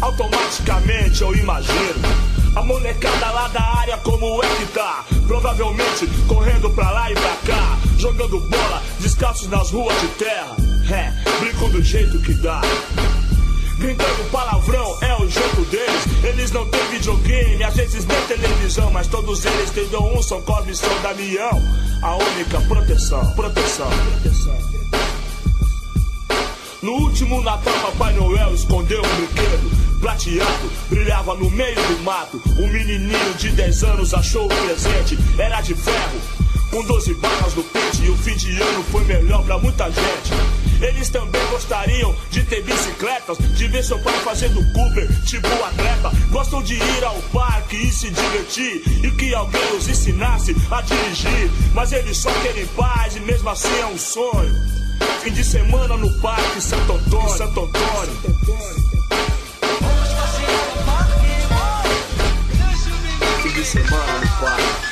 [0.00, 2.39] Automaticamente eu imagino.
[2.54, 5.04] A molecada lá da área como é que tá?
[5.26, 10.56] Provavelmente correndo pra lá e pra cá, jogando bola, descalços nas ruas de terra.
[10.90, 12.60] É, brinco do jeito que dá.
[13.78, 16.24] Gritando palavrão é o jeito deles.
[16.24, 20.72] Eles não têm videogame, às vezes nem televisão, mas todos eles têm um, São Cosme
[20.72, 21.62] e São Damião.
[22.02, 24.79] A única proteção, proteção, proteção.
[26.82, 32.42] No último Natal, Papai Noel escondeu um brinquedo prateado, brilhava no meio do mato.
[32.58, 36.18] Um menininho de 10 anos achou o presente, era de ferro,
[36.70, 38.02] com 12 barras no pente.
[38.02, 40.32] E o fim de ano foi melhor pra muita gente.
[40.80, 46.10] Eles também gostariam de ter bicicletas, de ver seu pai fazendo Cooper, tipo atleta.
[46.30, 51.50] Gostam de ir ao parque e se divertir, e que alguém os ensinasse a dirigir.
[51.74, 54.79] Mas eles só querem paz e mesmo assim é um sonho.
[55.22, 57.36] Fim de semana no parque Santo Antônio.
[57.36, 58.16] Santo Antônio.
[58.16, 58.90] Santo Antônio.
[63.42, 64.89] Fim de semana no parque.